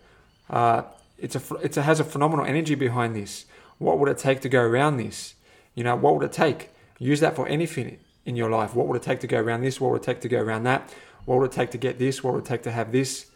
Uh, 0.49 0.83
it's 1.19 1.35
a 1.35 1.43
it's 1.57 1.77
a, 1.77 1.83
has 1.83 1.99
a 1.99 2.05
phenomenal 2.05 2.45
energy 2.45 2.77
behind 2.77 3.17
this. 3.17 3.47
What 3.79 3.99
would 3.99 4.09
it 4.09 4.19
take 4.19 4.43
to 4.43 4.49
go 4.49 4.61
around 4.61 4.99
this? 4.99 5.35
You 5.75 5.83
know, 5.83 5.97
what 5.97 6.15
would 6.15 6.25
it 6.25 6.33
take? 6.33 6.71
Use 7.01 7.19
that 7.19 7.35
for 7.35 7.49
anything 7.49 7.99
in 8.31 8.37
your 8.37 8.49
life. 8.49 8.75
What 8.75 8.87
would 8.87 8.97
it 8.97 9.03
take 9.03 9.21
to 9.21 9.27
go 9.27 9.39
around 9.39 9.61
this? 9.61 9.81
What 9.81 9.91
would 9.91 10.03
it 10.03 10.05
take 10.05 10.21
to 10.23 10.29
go 10.29 10.41
around 10.41 10.63
that? 10.63 10.95
What 11.27 11.39
would 11.39 11.51
it 11.51 11.55
take 11.55 11.71
to 11.73 11.79
get 11.79 11.99
this? 11.99 12.25
What 12.25 12.33
would 12.33 12.45
it 12.45 12.49
take 12.49 12.63
to 12.63 12.71
have 12.71 12.93
this? 12.93 13.27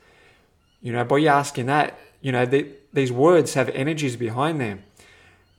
You 0.80 0.92
know, 0.92 1.04
by 1.04 1.18
you 1.18 1.28
asking 1.28 1.66
that, 1.66 1.98
you 2.22 2.32
know, 2.32 2.46
the, 2.46 2.68
these 2.92 3.12
words 3.12 3.54
have 3.54 3.68
energies 3.70 4.16
behind 4.16 4.60
them. 4.60 4.84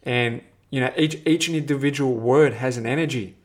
And, 0.03 0.41
you 0.71 0.79
know, 0.79 0.91
each, 0.97 1.15
each 1.27 1.49
individual 1.49 2.15
word 2.15 2.53
has 2.53 2.77
an 2.77 2.85
energy. 2.85 3.35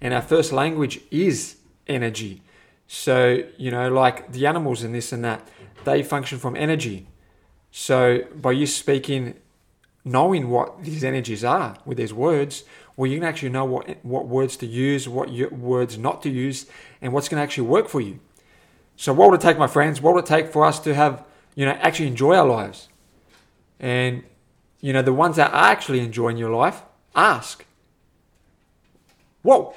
And 0.00 0.12
our 0.12 0.22
first 0.22 0.52
language 0.52 1.00
is 1.10 1.56
energy. 1.86 2.42
So, 2.86 3.44
you 3.56 3.70
know, 3.70 3.88
like 3.90 4.32
the 4.32 4.46
animals 4.46 4.82
and 4.82 4.94
this 4.94 5.12
and 5.12 5.24
that, 5.24 5.48
they 5.84 6.02
function 6.02 6.38
from 6.38 6.56
energy. 6.56 7.06
So, 7.70 8.24
by 8.34 8.52
you 8.52 8.66
speaking, 8.66 9.34
knowing 10.04 10.50
what 10.50 10.84
these 10.84 11.02
energies 11.02 11.44
are 11.44 11.76
with 11.84 11.98
these 11.98 12.12
words, 12.12 12.64
well, 12.96 13.10
you 13.10 13.18
can 13.18 13.28
actually 13.28 13.50
know 13.50 13.64
what, 13.64 14.04
what 14.04 14.28
words 14.28 14.56
to 14.58 14.66
use, 14.66 15.08
what 15.08 15.30
words 15.52 15.98
not 15.98 16.22
to 16.22 16.30
use, 16.30 16.66
and 17.00 17.12
what's 17.12 17.28
going 17.28 17.38
to 17.38 17.42
actually 17.42 17.66
work 17.68 17.88
for 17.88 18.00
you. 18.00 18.20
So, 18.96 19.12
what 19.12 19.30
would 19.30 19.40
it 19.40 19.42
take, 19.42 19.58
my 19.58 19.66
friends? 19.66 20.00
What 20.00 20.14
would 20.14 20.24
it 20.24 20.28
take 20.28 20.52
for 20.52 20.64
us 20.64 20.78
to 20.80 20.94
have, 20.94 21.24
you 21.56 21.66
know, 21.66 21.72
actually 21.72 22.06
enjoy 22.06 22.36
our 22.36 22.46
lives? 22.46 22.88
And, 23.80 24.22
you 24.80 24.92
know, 24.92 25.02
the 25.02 25.12
ones 25.12 25.36
that 25.36 25.52
are 25.52 25.72
actually 25.72 26.00
enjoying 26.00 26.36
your 26.36 26.50
life, 26.50 26.82
ask. 27.16 27.64
Whoa, 29.42 29.74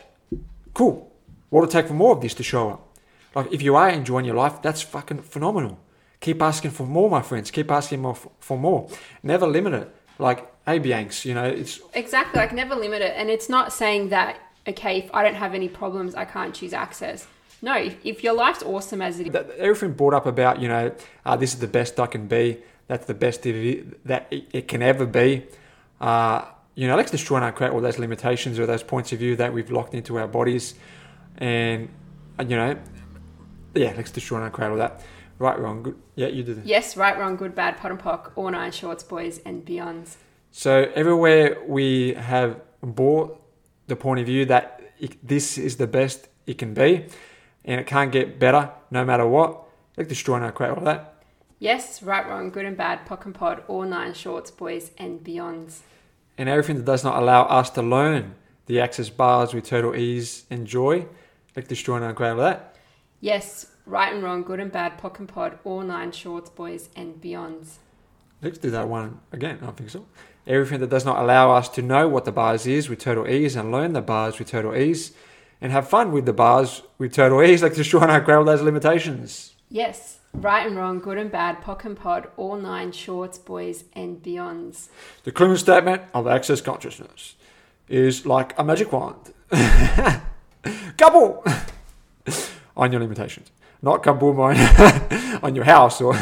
cool. 0.73 1.11
What 1.49 1.61
would 1.61 1.69
it 1.69 1.73
take 1.73 1.87
for 1.87 1.93
more 1.93 2.13
of 2.13 2.21
this 2.21 2.35
to 2.35 2.43
show 2.43 2.69
up? 2.69 2.97
Like, 3.33 3.51
if 3.51 3.61
you 3.61 3.75
are 3.75 3.89
enjoying 3.89 4.25
your 4.25 4.35
life, 4.35 4.61
that's 4.61 4.81
fucking 4.81 5.21
phenomenal. 5.21 5.79
Keep 6.19 6.41
asking 6.41 6.71
for 6.71 6.85
more, 6.85 7.09
my 7.09 7.21
friends. 7.21 7.51
Keep 7.51 7.71
asking 7.71 8.01
more 8.01 8.15
for 8.15 8.57
more. 8.57 8.89
Never 9.23 9.47
limit 9.47 9.73
it. 9.73 9.95
Like, 10.19 10.51
hey, 10.67 11.09
you 11.23 11.33
know, 11.33 11.45
it's 11.45 11.79
Exactly, 11.93 12.39
like 12.39 12.53
never 12.53 12.75
limit 12.75 13.01
it. 13.01 13.13
And 13.15 13.29
it's 13.29 13.49
not 13.49 13.73
saying 13.73 14.09
that, 14.09 14.37
okay, 14.67 14.99
if 14.99 15.09
I 15.13 15.23
don't 15.23 15.35
have 15.35 15.53
any 15.53 15.69
problems, 15.69 16.13
I 16.13 16.25
can't 16.25 16.53
choose 16.53 16.73
access. 16.73 17.25
No, 17.61 17.75
if, 17.75 17.97
if 18.05 18.23
your 18.23 18.33
life's 18.33 18.61
awesome 18.61 19.01
as 19.01 19.19
it 19.19 19.27
is, 19.27 19.33
that 19.33 19.49
everything 19.57 19.93
brought 19.93 20.13
up 20.13 20.27
about 20.27 20.61
you 20.61 20.67
know 20.67 20.91
uh, 21.25 21.35
this 21.35 21.53
is 21.53 21.59
the 21.59 21.67
best 21.67 21.99
I 21.99 22.05
can 22.05 22.27
be. 22.27 22.59
That's 22.87 23.07
the 23.07 23.15
best 23.15 23.45
it, 23.45 24.05
that 24.05 24.27
it, 24.29 24.47
it 24.51 24.67
can 24.67 24.83
ever 24.83 25.05
be. 25.05 25.45
Uh, 25.99 26.45
you 26.75 26.87
know, 26.87 26.95
let's 26.95 27.09
destroy 27.09 27.37
and 27.37 27.45
uncreate 27.45 27.73
all 27.73 27.81
those 27.81 27.97
limitations 27.97 28.59
or 28.59 28.67
those 28.67 28.83
points 28.83 29.11
of 29.11 29.19
view 29.19 29.35
that 29.37 29.51
we've 29.51 29.71
locked 29.71 29.95
into 29.95 30.19
our 30.19 30.27
bodies, 30.27 30.75
and 31.37 31.89
you 32.39 32.55
know, 32.55 32.77
yeah, 33.73 33.93
let's 33.97 34.11
destroy 34.11 34.37
and 34.37 34.45
uncreate 34.45 34.71
all 34.71 34.77
that. 34.77 35.01
Right, 35.39 35.59
wrong, 35.59 35.81
good. 35.81 35.95
Yeah, 36.15 36.27
you 36.27 36.43
did 36.43 36.59
it. 36.59 36.65
yes, 36.65 36.95
right, 36.97 37.17
wrong, 37.17 37.35
good, 37.35 37.55
bad, 37.55 37.77
POD 37.77 37.91
and 37.91 37.99
POC, 37.99 38.31
all 38.35 38.51
nine 38.51 38.71
shorts, 38.71 39.03
boys, 39.03 39.39
and 39.45 39.65
beyonds. 39.65 40.17
So 40.57 40.91
everywhere 40.95 41.59
we 41.67 42.15
have 42.15 42.59
bought 42.81 43.39
the 43.85 43.95
point 43.95 44.21
of 44.21 44.25
view 44.25 44.43
that 44.45 44.81
it, 44.99 45.15
this 45.21 45.55
is 45.55 45.77
the 45.77 45.85
best 45.85 46.29
it 46.47 46.57
can 46.57 46.73
be, 46.73 47.05
and 47.63 47.79
it 47.79 47.85
can't 47.85 48.11
get 48.11 48.39
better 48.39 48.71
no 48.89 49.05
matter 49.05 49.27
what. 49.27 49.65
Let's 49.97 50.09
destroy 50.09 50.37
and 50.37 50.45
uncreate 50.45 50.75
all 50.75 50.83
that. 50.83 51.21
Yes, 51.59 52.01
right, 52.01 52.27
wrong, 52.27 52.49
good 52.49 52.65
and 52.65 52.75
bad, 52.75 53.05
POC 53.05 53.25
and 53.25 53.35
POD, 53.35 53.63
all 53.67 53.83
nine 53.83 54.15
shorts, 54.15 54.49
boys, 54.49 54.89
and 54.97 55.23
beyonds. 55.23 55.81
and 56.39 56.49
everything 56.49 56.77
that 56.77 56.85
does 56.85 57.03
not 57.03 57.21
allow 57.21 57.43
us 57.43 57.69
to 57.69 57.83
learn 57.83 58.33
the 58.65 58.79
access 58.81 59.09
bars 59.09 59.53
with 59.53 59.65
total 59.65 59.95
ease 59.95 60.45
and 60.49 60.65
joy. 60.65 61.05
Like 61.55 61.67
destroy 61.67 61.97
and 61.97 62.05
uncreate 62.05 62.31
all 62.31 62.37
that. 62.39 62.75
Yes, 63.21 63.67
right 63.85 64.11
and 64.11 64.23
wrong, 64.23 64.41
good 64.41 64.59
and 64.59 64.71
bad, 64.71 64.97
POC 64.97 65.19
and 65.19 65.29
POD, 65.29 65.59
all 65.63 65.81
nine 65.83 66.11
shorts, 66.11 66.49
boys, 66.49 66.89
and 66.95 67.21
beyonds. 67.21 67.75
Let's 68.41 68.57
do 68.57 68.71
that 68.71 68.87
one 68.87 69.19
again. 69.31 69.59
I 69.61 69.69
think 69.69 69.91
so. 69.91 70.07
Everything 70.47 70.79
that 70.79 70.89
does 70.89 71.03
not 71.03 71.19
allow 71.21 71.51
us 71.51 71.67
to 71.69 71.81
know 71.81 72.07
what 72.07 72.23
the 72.23 72.31
bars 72.31 72.65
is 72.65 72.87
with 72.87 72.99
total 72.99 73.27
ease 73.27 73.57
and 73.57 73.69
learn 73.69 73.91
the 73.91 74.01
bars 74.01 74.39
with 74.39 74.49
total 74.49 74.73
ease 74.73 75.11
and 75.59 75.73
have 75.73 75.89
fun 75.89 76.13
with 76.13 76.25
the 76.25 76.31
bars 76.33 76.83
with 76.97 77.13
total 77.13 77.43
ease. 77.43 77.61
Like 77.61 77.75
destroy 77.75 78.01
and 78.01 78.11
uncreate 78.11 78.37
all 78.37 78.45
those 78.45 78.61
limitations. 78.61 79.53
Yes, 79.69 80.19
right 80.33 80.65
and 80.65 80.77
wrong, 80.77 80.99
good 80.99 81.17
and 81.17 81.29
bad, 81.29 81.61
POC 81.61 81.85
and 81.85 81.97
POD, 81.97 82.27
all 82.37 82.55
nine 82.55 82.93
shorts, 82.93 83.37
boys, 83.37 83.83
and 83.91 84.23
beyonds. 84.23 84.87
The 85.23 85.33
clue 85.33 85.57
statement 85.57 86.03
of 86.13 86.25
access 86.25 86.61
consciousness 86.61 87.35
is 87.89 88.25
like 88.25 88.57
a 88.57 88.63
magic 88.63 88.93
wand. 88.93 89.33
Couple 90.97 91.43
on 92.77 92.91
your 92.93 93.01
limitations, 93.01 93.51
not 93.81 94.03
kaboom 94.03 94.39
on, 94.39 95.43
on 95.43 95.55
your 95.55 95.65
house 95.65 95.99
or 95.99 96.15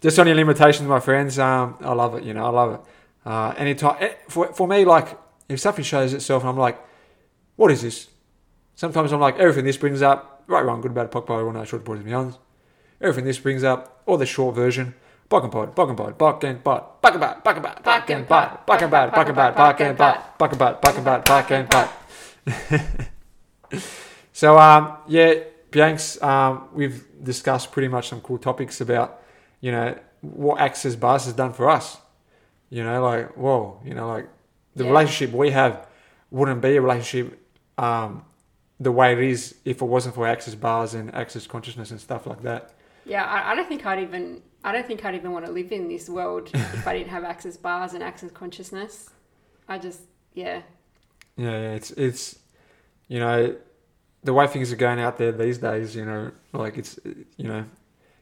just 0.00 0.18
on 0.18 0.26
your 0.26 0.36
limitations, 0.36 0.88
my 0.88 1.00
friends. 1.00 1.38
Um, 1.38 1.76
I 1.80 1.92
love 1.92 2.14
it. 2.14 2.24
You 2.24 2.34
know, 2.34 2.44
I 2.44 2.50
love 2.50 2.74
it. 2.74 2.80
Uh, 3.24 3.54
anytime 3.56 3.96
eh, 4.00 4.14
for 4.28 4.52
for 4.52 4.66
me, 4.66 4.84
like 4.84 5.18
if 5.48 5.60
something 5.60 5.84
shows 5.84 6.12
itself, 6.14 6.42
and 6.42 6.50
I'm 6.50 6.56
like, 6.56 6.78
what 7.56 7.70
is 7.70 7.82
this? 7.82 8.08
Sometimes 8.74 9.12
I'm 9.12 9.20
like, 9.20 9.38
everything 9.38 9.64
this 9.64 9.76
brings 9.76 10.00
up, 10.00 10.44
right, 10.46 10.64
wrong, 10.64 10.80
good, 10.80 10.94
bad, 10.94 11.10
pie, 11.10 11.20
all 11.28 11.64
short, 11.64 11.84
boys, 11.84 12.02
and. 12.02 12.38
Everything 13.00 13.24
this 13.24 13.38
brings 13.38 13.62
up, 13.62 14.02
or 14.06 14.16
the 14.16 14.26
short 14.26 14.54
version, 14.54 14.94
Buck 15.28 15.44
and 15.44 15.52
pod, 15.52 15.74
buck 15.74 15.88
and 15.88 15.96
pod, 15.96 16.18
buck 16.18 16.42
and 16.44 16.64
pod, 16.64 17.00
buck 17.00 17.14
and 17.14 17.22
pod, 17.22 17.44
buck 17.44 17.56
and 17.56 17.64
pod, 17.64 17.84
buck 17.84 18.10
and 18.10 18.28
pod, 18.28 18.66
buck 18.66 18.82
and 18.82 18.90
pod, 18.90 19.12
buck 19.12 19.30
and 19.30 19.38
pod, 19.38 19.54
buck 19.56 19.80
and 19.80 19.98
buck 19.98 20.52
and 20.52 20.58
buck 20.80 20.96
and 20.96 21.04
pod, 21.04 21.24
buck 21.24 21.50
and 21.50 21.70
pod. 21.70 23.08
So 24.40 24.58
um, 24.58 24.96
yeah, 25.06 25.34
Bianx, 25.70 26.22
um, 26.22 26.68
we've 26.72 27.04
discussed 27.22 27.72
pretty 27.72 27.88
much 27.88 28.08
some 28.08 28.22
cool 28.22 28.38
topics 28.38 28.80
about, 28.80 29.19
you 29.60 29.72
know, 29.72 29.98
what 30.22 30.60
Access 30.60 30.94
Bars 30.96 31.24
has 31.24 31.34
done 31.34 31.52
for 31.52 31.68
us. 31.70 31.98
You 32.70 32.84
know, 32.84 33.02
like 33.02 33.36
whoa, 33.36 33.80
you 33.84 33.94
know, 33.94 34.08
like 34.08 34.28
the 34.76 34.84
Yeah. 34.84 34.90
relationship 34.90 35.34
we 35.34 35.50
have 35.50 35.86
wouldn't 36.30 36.60
be 36.60 36.76
a 36.76 36.80
relationship 36.80 37.38
um, 37.78 38.24
the 38.78 38.92
way 38.92 39.12
it 39.12 39.18
is 39.18 39.54
if 39.64 39.82
it 39.82 39.84
wasn't 39.84 40.14
for 40.14 40.26
Access 40.26 40.54
Bars 40.54 40.94
and 40.94 41.12
Access 41.14 41.46
Consciousness 41.46 41.90
and 41.90 42.00
stuff 42.00 42.26
like 42.26 42.42
that. 42.42 42.72
Yeah, 43.04 43.24
I, 43.24 43.52
I 43.52 43.54
don't 43.54 43.66
think 43.68 43.84
I'd 43.86 44.02
even 44.02 44.42
I 44.62 44.72
don't 44.72 44.86
think 44.86 45.04
I'd 45.04 45.14
even 45.14 45.32
want 45.32 45.46
to 45.46 45.50
live 45.52 45.72
in 45.72 45.88
this 45.88 46.08
world 46.08 46.50
if 46.54 46.86
I 46.86 46.98
didn't 46.98 47.10
have 47.10 47.24
access 47.24 47.56
bars 47.56 47.94
and 47.94 48.02
access 48.02 48.30
consciousness. 48.30 49.10
I 49.68 49.78
just 49.78 50.00
yeah. 50.34 50.62
Yeah, 51.36 51.50
yeah, 51.50 51.72
it's 51.72 51.90
it's 51.92 52.38
you 53.08 53.18
know 53.18 53.56
the 54.22 54.34
way 54.34 54.46
things 54.46 54.70
are 54.72 54.76
going 54.76 55.00
out 55.00 55.16
there 55.18 55.32
these 55.32 55.58
days. 55.58 55.96
You 55.96 56.04
know, 56.04 56.30
like 56.52 56.76
it's 56.78 57.00
you 57.36 57.48
know, 57.48 57.64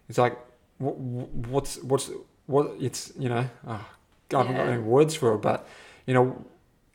it's 0.09 0.19
like 0.19 0.39
what, 0.79 0.97
what's 0.97 1.77
what's 1.83 2.11
what 2.47 2.73
it's 2.81 3.13
you 3.19 3.29
know. 3.29 3.49
Oh, 3.67 3.87
God, 4.29 4.39
I 4.39 4.43
haven't 4.43 4.57
got 4.57 4.67
Yeah. 4.67 4.73
any 4.75 4.83
words 4.83 5.15
for 5.15 5.35
it, 5.35 5.39
but 5.39 5.67
you 6.07 6.15
know, 6.15 6.45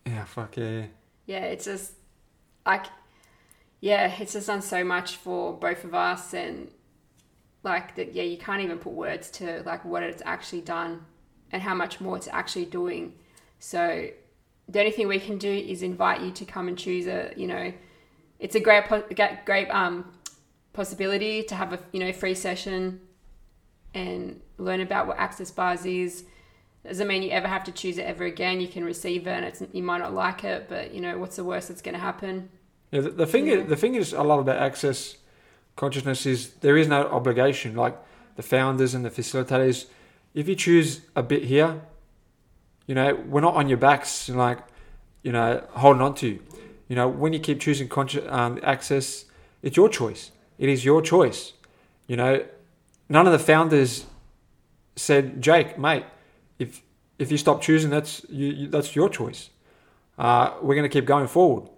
Yeah, 0.05 0.25
fuck 0.25 0.57
yeah. 0.57 0.85
yeah, 1.25 1.45
it's 1.45 1.65
just 1.65 1.93
like, 2.65 2.85
yeah, 3.81 4.07
it's 4.19 4.33
just 4.33 4.47
done 4.47 4.61
so 4.61 4.83
much 4.83 5.17
for 5.17 5.53
both 5.53 5.83
of 5.83 5.93
us, 5.93 6.33
and 6.33 6.69
like 7.63 7.95
that. 7.95 8.13
Yeah, 8.13 8.23
you 8.23 8.37
can't 8.37 8.61
even 8.61 8.77
put 8.79 8.93
words 8.93 9.29
to 9.31 9.63
like 9.65 9.85
what 9.85 10.03
it's 10.03 10.21
actually 10.25 10.61
done 10.61 11.05
and 11.51 11.61
how 11.61 11.73
much 11.75 12.01
more 12.01 12.17
it's 12.17 12.27
actually 12.27 12.65
doing. 12.65 13.13
So 13.59 14.09
the 14.67 14.79
only 14.79 14.91
thing 14.91 15.07
we 15.07 15.19
can 15.19 15.37
do 15.37 15.51
is 15.51 15.83
invite 15.83 16.21
you 16.21 16.31
to 16.31 16.45
come 16.45 16.67
and 16.67 16.77
choose 16.77 17.07
a. 17.07 17.33
You 17.35 17.47
know, 17.47 17.73
it's 18.39 18.55
a 18.55 18.59
great 18.59 18.87
great 18.87 19.45
great 19.45 19.69
um 19.69 20.11
possibility 20.73 21.43
to 21.43 21.55
have 21.55 21.73
a 21.73 21.79
you 21.91 21.99
know 21.99 22.11
free 22.11 22.33
session 22.35 22.99
and 23.93 24.39
learn 24.57 24.81
about 24.81 25.07
what 25.07 25.17
access 25.17 25.51
bars 25.51 25.85
is 25.85 26.25
doesn't 26.85 27.07
mean 27.07 27.23
you 27.23 27.31
ever 27.31 27.47
have 27.47 27.63
to 27.63 27.71
choose 27.71 27.97
it 27.97 28.03
ever 28.03 28.25
again. 28.25 28.59
You 28.59 28.67
can 28.67 28.83
receive 28.83 29.25
it, 29.25 29.31
and 29.31 29.45
it's 29.45 29.63
you 29.71 29.81
might 29.83 29.99
not 29.99 30.13
like 30.13 30.43
it, 30.43 30.67
but 30.67 30.93
you 30.93 30.99
know 30.99 31.17
what's 31.17 31.37
the 31.37 31.43
worst 31.43 31.69
that's 31.69 31.81
going 31.81 31.93
to 31.93 31.99
happen. 31.99 32.49
Yeah, 32.91 33.01
the, 33.01 33.09
the 33.11 33.25
thing 33.25 33.47
Yeah. 33.47 33.55
is, 33.55 33.69
the 33.69 33.75
thing 33.77 33.95
is, 33.95 34.13
a 34.13 34.21
lot 34.21 34.39
about 34.39 34.57
access 34.57 35.17
consciousness 35.75 36.25
is 36.25 36.49
there 36.55 36.77
is 36.77 36.87
no 36.87 37.03
obligation. 37.07 37.75
Like 37.75 37.97
the 38.35 38.43
founders 38.43 38.93
and 38.93 39.05
the 39.05 39.09
facilitators, 39.09 39.85
if 40.33 40.49
you 40.49 40.55
choose 40.55 41.01
a 41.15 41.23
bit 41.23 41.45
here, 41.45 41.81
you 42.85 42.95
know, 42.95 43.15
we're 43.15 43.41
not 43.41 43.55
on 43.55 43.69
your 43.69 43.77
backs, 43.77 44.27
and 44.27 44.37
like 44.37 44.59
you 45.21 45.31
know, 45.31 45.65
holding 45.71 46.01
on 46.01 46.15
to 46.15 46.27
you. 46.27 46.43
You 46.89 46.97
know, 46.97 47.07
when 47.07 47.31
you 47.31 47.39
keep 47.39 47.61
choosing 47.61 47.87
conscious 47.87 48.25
um, 48.29 48.59
access, 48.61 49.23
it's 49.61 49.77
your 49.77 49.87
choice. 49.87 50.31
It 50.57 50.67
is 50.67 50.83
your 50.83 51.01
choice. 51.01 51.53
You 52.07 52.17
know, 52.17 52.43
none 53.09 53.25
of 53.25 53.33
the 53.33 53.39
founders 53.39 54.05
said, 54.95 55.41
Jake, 55.41 55.77
mate, 55.77 56.05
if 56.59 56.81
if 57.19 57.31
you 57.31 57.37
stop 57.37 57.61
choosing, 57.61 57.89
that's 57.89 58.25
you, 58.29 58.47
you 58.47 58.67
that's 58.67 58.95
your 58.95 59.09
choice. 59.09 59.49
Uh, 60.17 60.53
we're 60.61 60.75
going 60.75 60.89
to 60.89 60.93
keep 60.93 61.05
going 61.05 61.27
forward. 61.27 61.69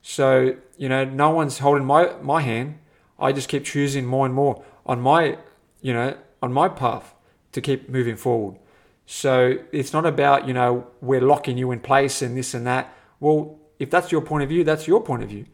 So, 0.00 0.56
you 0.76 0.88
know, 0.88 1.04
no 1.04 1.30
one's 1.30 1.58
holding 1.58 1.84
my, 1.84 2.12
my 2.22 2.40
hand. 2.40 2.78
I 3.18 3.32
just 3.32 3.48
keep 3.48 3.64
choosing 3.64 4.04
more 4.04 4.26
and 4.26 4.34
more 4.34 4.64
on 4.84 5.00
my, 5.00 5.38
you 5.80 5.92
know, 5.92 6.16
on 6.42 6.52
my 6.52 6.68
path 6.68 7.14
to 7.52 7.60
keep 7.60 7.88
moving 7.88 8.16
forward. 8.16 8.58
So 9.06 9.58
it's 9.72 9.92
not 9.92 10.06
about, 10.06 10.48
you 10.48 10.54
know, 10.54 10.86
we're 11.00 11.20
locking 11.20 11.58
you 11.58 11.70
in 11.70 11.80
place 11.80 12.22
and 12.22 12.36
this 12.36 12.54
and 12.54 12.66
that. 12.66 12.92
Well, 13.20 13.58
if 13.78 13.90
that's 13.90 14.10
your 14.10 14.22
point 14.22 14.42
of 14.42 14.48
view, 14.48 14.64
that's 14.64 14.88
your 14.88 15.02
point 15.02 15.22
of 15.22 15.28
view. 15.28 15.46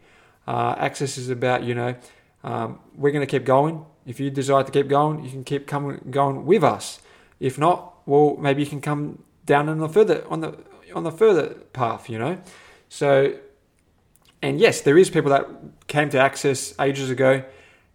Uh, 0.47 0.75
access 0.77 1.17
is 1.17 1.29
about, 1.29 1.63
you 1.63 1.75
know, 1.75 1.95
um, 2.43 2.79
we're 2.95 3.11
going 3.11 3.25
to 3.25 3.29
keep 3.29 3.45
going. 3.45 3.85
If 4.05 4.19
you 4.19 4.29
desire 4.29 4.63
to 4.63 4.71
keep 4.71 4.87
going, 4.87 5.23
you 5.23 5.29
can 5.29 5.43
keep 5.43 5.67
coming 5.67 5.99
going 6.09 6.45
with 6.45 6.63
us. 6.63 6.99
If 7.39 7.57
not, 7.57 8.07
well, 8.07 8.37
maybe 8.37 8.63
you 8.63 8.69
can 8.69 8.81
come 8.81 9.23
down 9.45 9.69
on 9.69 9.79
the 9.79 9.89
further 9.89 10.25
on 10.29 10.41
the 10.41 10.57
on 10.93 11.03
the 11.03 11.11
further 11.11 11.49
path, 11.73 12.09
you 12.09 12.17
know. 12.17 12.41
So 12.89 13.35
and 14.41 14.59
yes, 14.59 14.81
there 14.81 14.97
is 14.97 15.09
people 15.09 15.31
that 15.31 15.47
came 15.87 16.09
to 16.09 16.19
Access 16.19 16.73
ages 16.79 17.09
ago, 17.09 17.43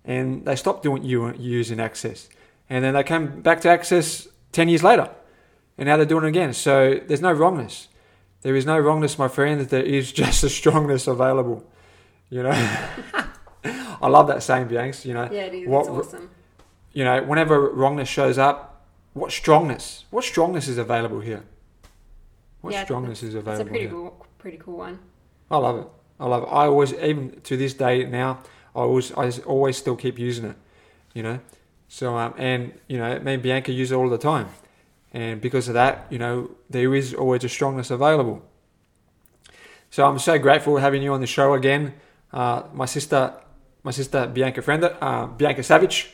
and 0.05 0.45
they 0.45 0.57
stopped 0.57 0.83
doing 0.83 1.05
using 1.05 1.81
Access, 1.81 2.29
and 2.69 2.85
then 2.85 2.95
they 2.95 3.03
came 3.03 3.41
back 3.41 3.61
to 3.63 3.69
Access 3.71 4.29
ten 4.53 4.69
years 4.69 4.83
later, 4.83 5.11
and 5.79 5.87
now 5.87 5.97
they're 5.97 6.07
doing 6.07 6.25
it 6.25 6.29
again. 6.29 6.53
So 6.53 7.01
there's 7.07 7.23
no 7.23 7.33
wrongness. 7.33 7.89
There 8.43 8.55
is 8.55 8.67
no 8.67 8.79
wrongness, 8.79 9.19
my 9.19 9.29
friend. 9.29 9.61
There 9.63 9.83
is 9.83 10.13
just 10.23 10.45
a 10.45 10.51
strongness 10.51 11.07
available. 11.07 11.65
You 12.29 12.43
know, 12.43 12.79
I 14.03 14.09
love 14.09 14.27
that 14.29 14.43
saying, 14.43 14.69
Bianx. 14.69 15.05
You 15.05 15.15
know, 15.15 15.29
Yeah, 15.31 15.43
it 15.43 15.55
is. 15.55 15.69
What- 15.69 15.81
it's 15.87 16.09
awesome. 16.09 16.31
you 16.93 17.05
know, 17.05 17.23
whenever 17.23 17.69
wrongness 17.71 18.09
shows 18.09 18.39
up, 18.39 18.83
what 19.15 19.31
strongness? 19.33 20.05
What 20.11 20.25
strongness 20.25 20.69
is 20.69 20.79
available 20.79 21.21
here? 21.21 21.43
What 22.61 22.73
Yeah, 22.73 22.85
strongness 22.85 23.23
is 23.23 23.35
available? 23.35 23.61
It's 23.61 23.69
a 23.69 23.71
pretty 23.71 23.81
here? 23.85 23.91
cool, 23.91 24.27
pretty 24.39 24.59
cool 24.59 24.79
one. 24.79 24.99
I 25.51 25.57
love 25.59 25.79
it. 25.79 25.87
I 26.19 26.27
love 26.27 26.43
it. 26.45 26.49
I 26.51 26.67
always, 26.67 26.93
even 26.95 27.41
to 27.43 27.57
this 27.57 27.75
day 27.75 28.05
now, 28.05 28.39
I 28.75 28.81
always, 28.81 29.13
I 29.13 29.31
always 29.47 29.77
still 29.77 29.97
keep 29.97 30.19
using 30.19 30.47
it. 30.47 30.57
You 31.13 31.23
know, 31.23 31.39
so 31.89 32.17
um, 32.17 32.35
and 32.39 32.73
you 32.89 32.99
know, 32.99 33.19
me 33.21 33.35
and 33.35 33.43
Bianca 33.43 33.71
use 33.73 33.93
it 33.93 33.95
all 33.95 34.09
the 34.09 34.19
time, 34.19 34.49
and 35.13 35.41
because 35.41 35.69
of 35.69 35.75
that, 35.75 36.07
you 36.11 36.19
know, 36.19 36.51
there 36.69 36.93
is 36.95 37.15
always 37.15 37.45
a 37.45 37.49
strongness 37.49 37.91
available. 37.93 38.43
So 39.91 40.05
I'm 40.05 40.19
so 40.19 40.39
grateful 40.39 40.79
having 40.79 41.03
you 41.03 41.13
on 41.13 41.21
the 41.21 41.27
show 41.29 41.55
again, 41.55 41.95
uh, 42.33 42.65
my 42.73 42.87
sister, 42.87 43.35
my 43.85 43.93
sister 43.93 44.27
Bianca 44.27 44.63
Frenda, 44.63 44.97
uh, 45.03 45.27
Bianca 45.27 45.63
Savage. 45.63 46.11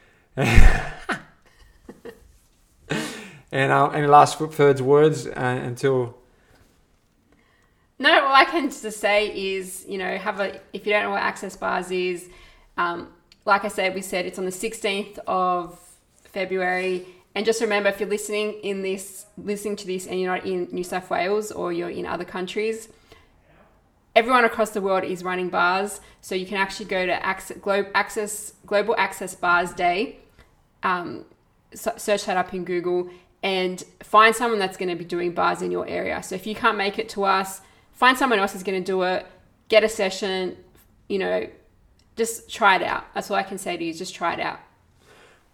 and 0.36 0.92
uh, 3.50 3.88
any 3.88 4.06
last 4.06 4.38
thirds 4.38 4.80
words 4.80 5.26
uh, 5.26 5.32
until 5.34 6.16
No, 7.98 8.26
all 8.26 8.34
I 8.34 8.44
can 8.44 8.70
just 8.70 9.00
say 9.00 9.36
is, 9.36 9.84
you 9.88 9.98
know, 9.98 10.16
have 10.16 10.38
a 10.40 10.60
if 10.72 10.86
you 10.86 10.92
don't 10.92 11.02
know 11.02 11.10
what 11.10 11.22
access 11.22 11.56
bars 11.56 11.90
is, 11.90 12.28
um, 12.76 13.08
like 13.44 13.64
I 13.64 13.68
said, 13.68 13.94
we 13.94 14.02
said 14.02 14.24
it's 14.24 14.38
on 14.38 14.44
the 14.44 14.52
16th 14.52 15.18
of 15.26 15.78
February. 16.24 17.06
And 17.34 17.44
just 17.44 17.60
remember, 17.60 17.88
if 17.88 18.00
you're 18.00 18.08
listening 18.08 18.54
in 18.62 18.82
this, 18.82 19.26
listening 19.36 19.76
to 19.76 19.86
this, 19.86 20.06
and 20.06 20.20
you're 20.20 20.34
not 20.34 20.46
in 20.46 20.68
New 20.70 20.84
South 20.84 21.10
Wales 21.10 21.50
or 21.50 21.72
you're 21.72 21.90
in 21.90 22.06
other 22.06 22.24
countries, 22.24 22.88
everyone 24.14 24.44
across 24.44 24.70
the 24.70 24.80
world 24.80 25.04
is 25.04 25.22
running 25.22 25.48
bars. 25.48 26.00
So 26.20 26.34
you 26.34 26.46
can 26.46 26.56
actually 26.56 26.86
go 26.86 27.06
to 27.06 27.24
Access, 27.24 27.56
Glo- 27.58 27.90
Access 27.94 28.52
Global 28.66 28.94
Access 28.98 29.34
Bars 29.34 29.72
Day, 29.72 30.18
um, 30.82 31.24
so- 31.74 31.94
search 31.96 32.24
that 32.26 32.36
up 32.36 32.52
in 32.54 32.64
Google, 32.64 33.10
and 33.42 33.82
find 34.02 34.34
someone 34.34 34.58
that's 34.58 34.76
going 34.76 34.88
to 34.88 34.96
be 34.96 35.04
doing 35.04 35.32
bars 35.32 35.62
in 35.62 35.70
your 35.70 35.86
area. 35.86 36.22
So 36.22 36.34
if 36.34 36.46
you 36.46 36.54
can't 36.54 36.76
make 36.76 36.98
it 36.98 37.08
to 37.10 37.24
us, 37.24 37.60
find 37.92 38.18
someone 38.18 38.38
else 38.38 38.52
who's 38.52 38.62
going 38.62 38.82
to 38.82 38.84
do 38.84 39.02
it. 39.02 39.26
Get 39.68 39.84
a 39.84 39.88
session. 39.88 40.56
You 41.08 41.18
know, 41.18 41.48
just 42.16 42.50
try 42.50 42.76
it 42.76 42.82
out. 42.82 43.04
That's 43.14 43.30
all 43.30 43.36
I 43.36 43.42
can 43.44 43.58
say 43.58 43.76
to 43.76 43.84
you. 43.84 43.94
Just 43.94 44.14
try 44.14 44.34
it 44.34 44.40
out. 44.40 44.58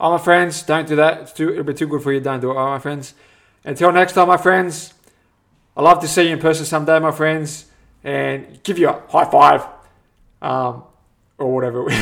Oh, 0.01 0.11
my 0.11 0.19
friends, 0.19 0.63
don't 0.63 0.89
do 0.89 0.97
that. 0.97 1.21
It's 1.21 1.33
too, 1.33 1.51
it'll 1.51 1.65
be 1.65 1.75
too 1.75 1.87
good 1.87 2.03
for 2.03 2.13
you. 2.13 2.21
Don't 2.21 2.41
do 2.41 2.51
it, 2.51 2.55
oh, 2.57 2.67
my 2.67 2.79
friends. 2.79 3.15
Until 3.65 3.93
next 3.93 4.15
time, 4.15 4.29
my 4.29 4.37
friends, 4.37 4.93
i 5.77 5.83
love 5.83 6.01
to 6.01 6.09
see 6.09 6.25
you 6.25 6.31
in 6.31 6.39
person 6.41 6.67
someday, 6.67 6.99
my 6.99 7.13
friends, 7.13 7.67
and 8.05 8.63
give 8.63 8.79
you 8.79 8.89
a 8.89 9.03
high 9.09 9.25
five 9.25 9.67
um, 10.43 10.85
or 11.39 11.53
whatever. 11.53 11.89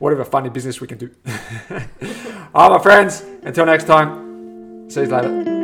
whatever 0.00 0.24
funny 0.24 0.48
business 0.48 0.80
we 0.80 0.86
can 0.86 0.98
do. 0.98 1.10
All 2.54 2.70
my 2.70 2.82
friends, 2.82 3.20
until 3.42 3.66
next 3.66 3.84
time, 3.84 4.90
see 4.90 5.02
you 5.02 5.06
later. 5.06 5.60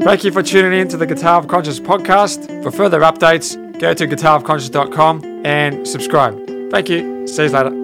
Thank 0.00 0.24
you 0.24 0.32
for 0.32 0.42
tuning 0.42 0.80
in 0.80 0.88
to 0.88 0.96
the 0.96 1.06
Guitar 1.06 1.38
of 1.38 1.46
Conscious 1.46 1.78
podcast. 1.78 2.62
For 2.62 2.70
further 2.70 3.00
updates, 3.00 3.54
go 3.78 3.94
to 3.94 4.06
guitarofconscious.com 4.06 5.46
and 5.46 5.86
subscribe. 5.86 6.70
Thank 6.70 6.88
you. 6.88 7.28
See 7.28 7.44
you 7.44 7.50
later. 7.50 7.79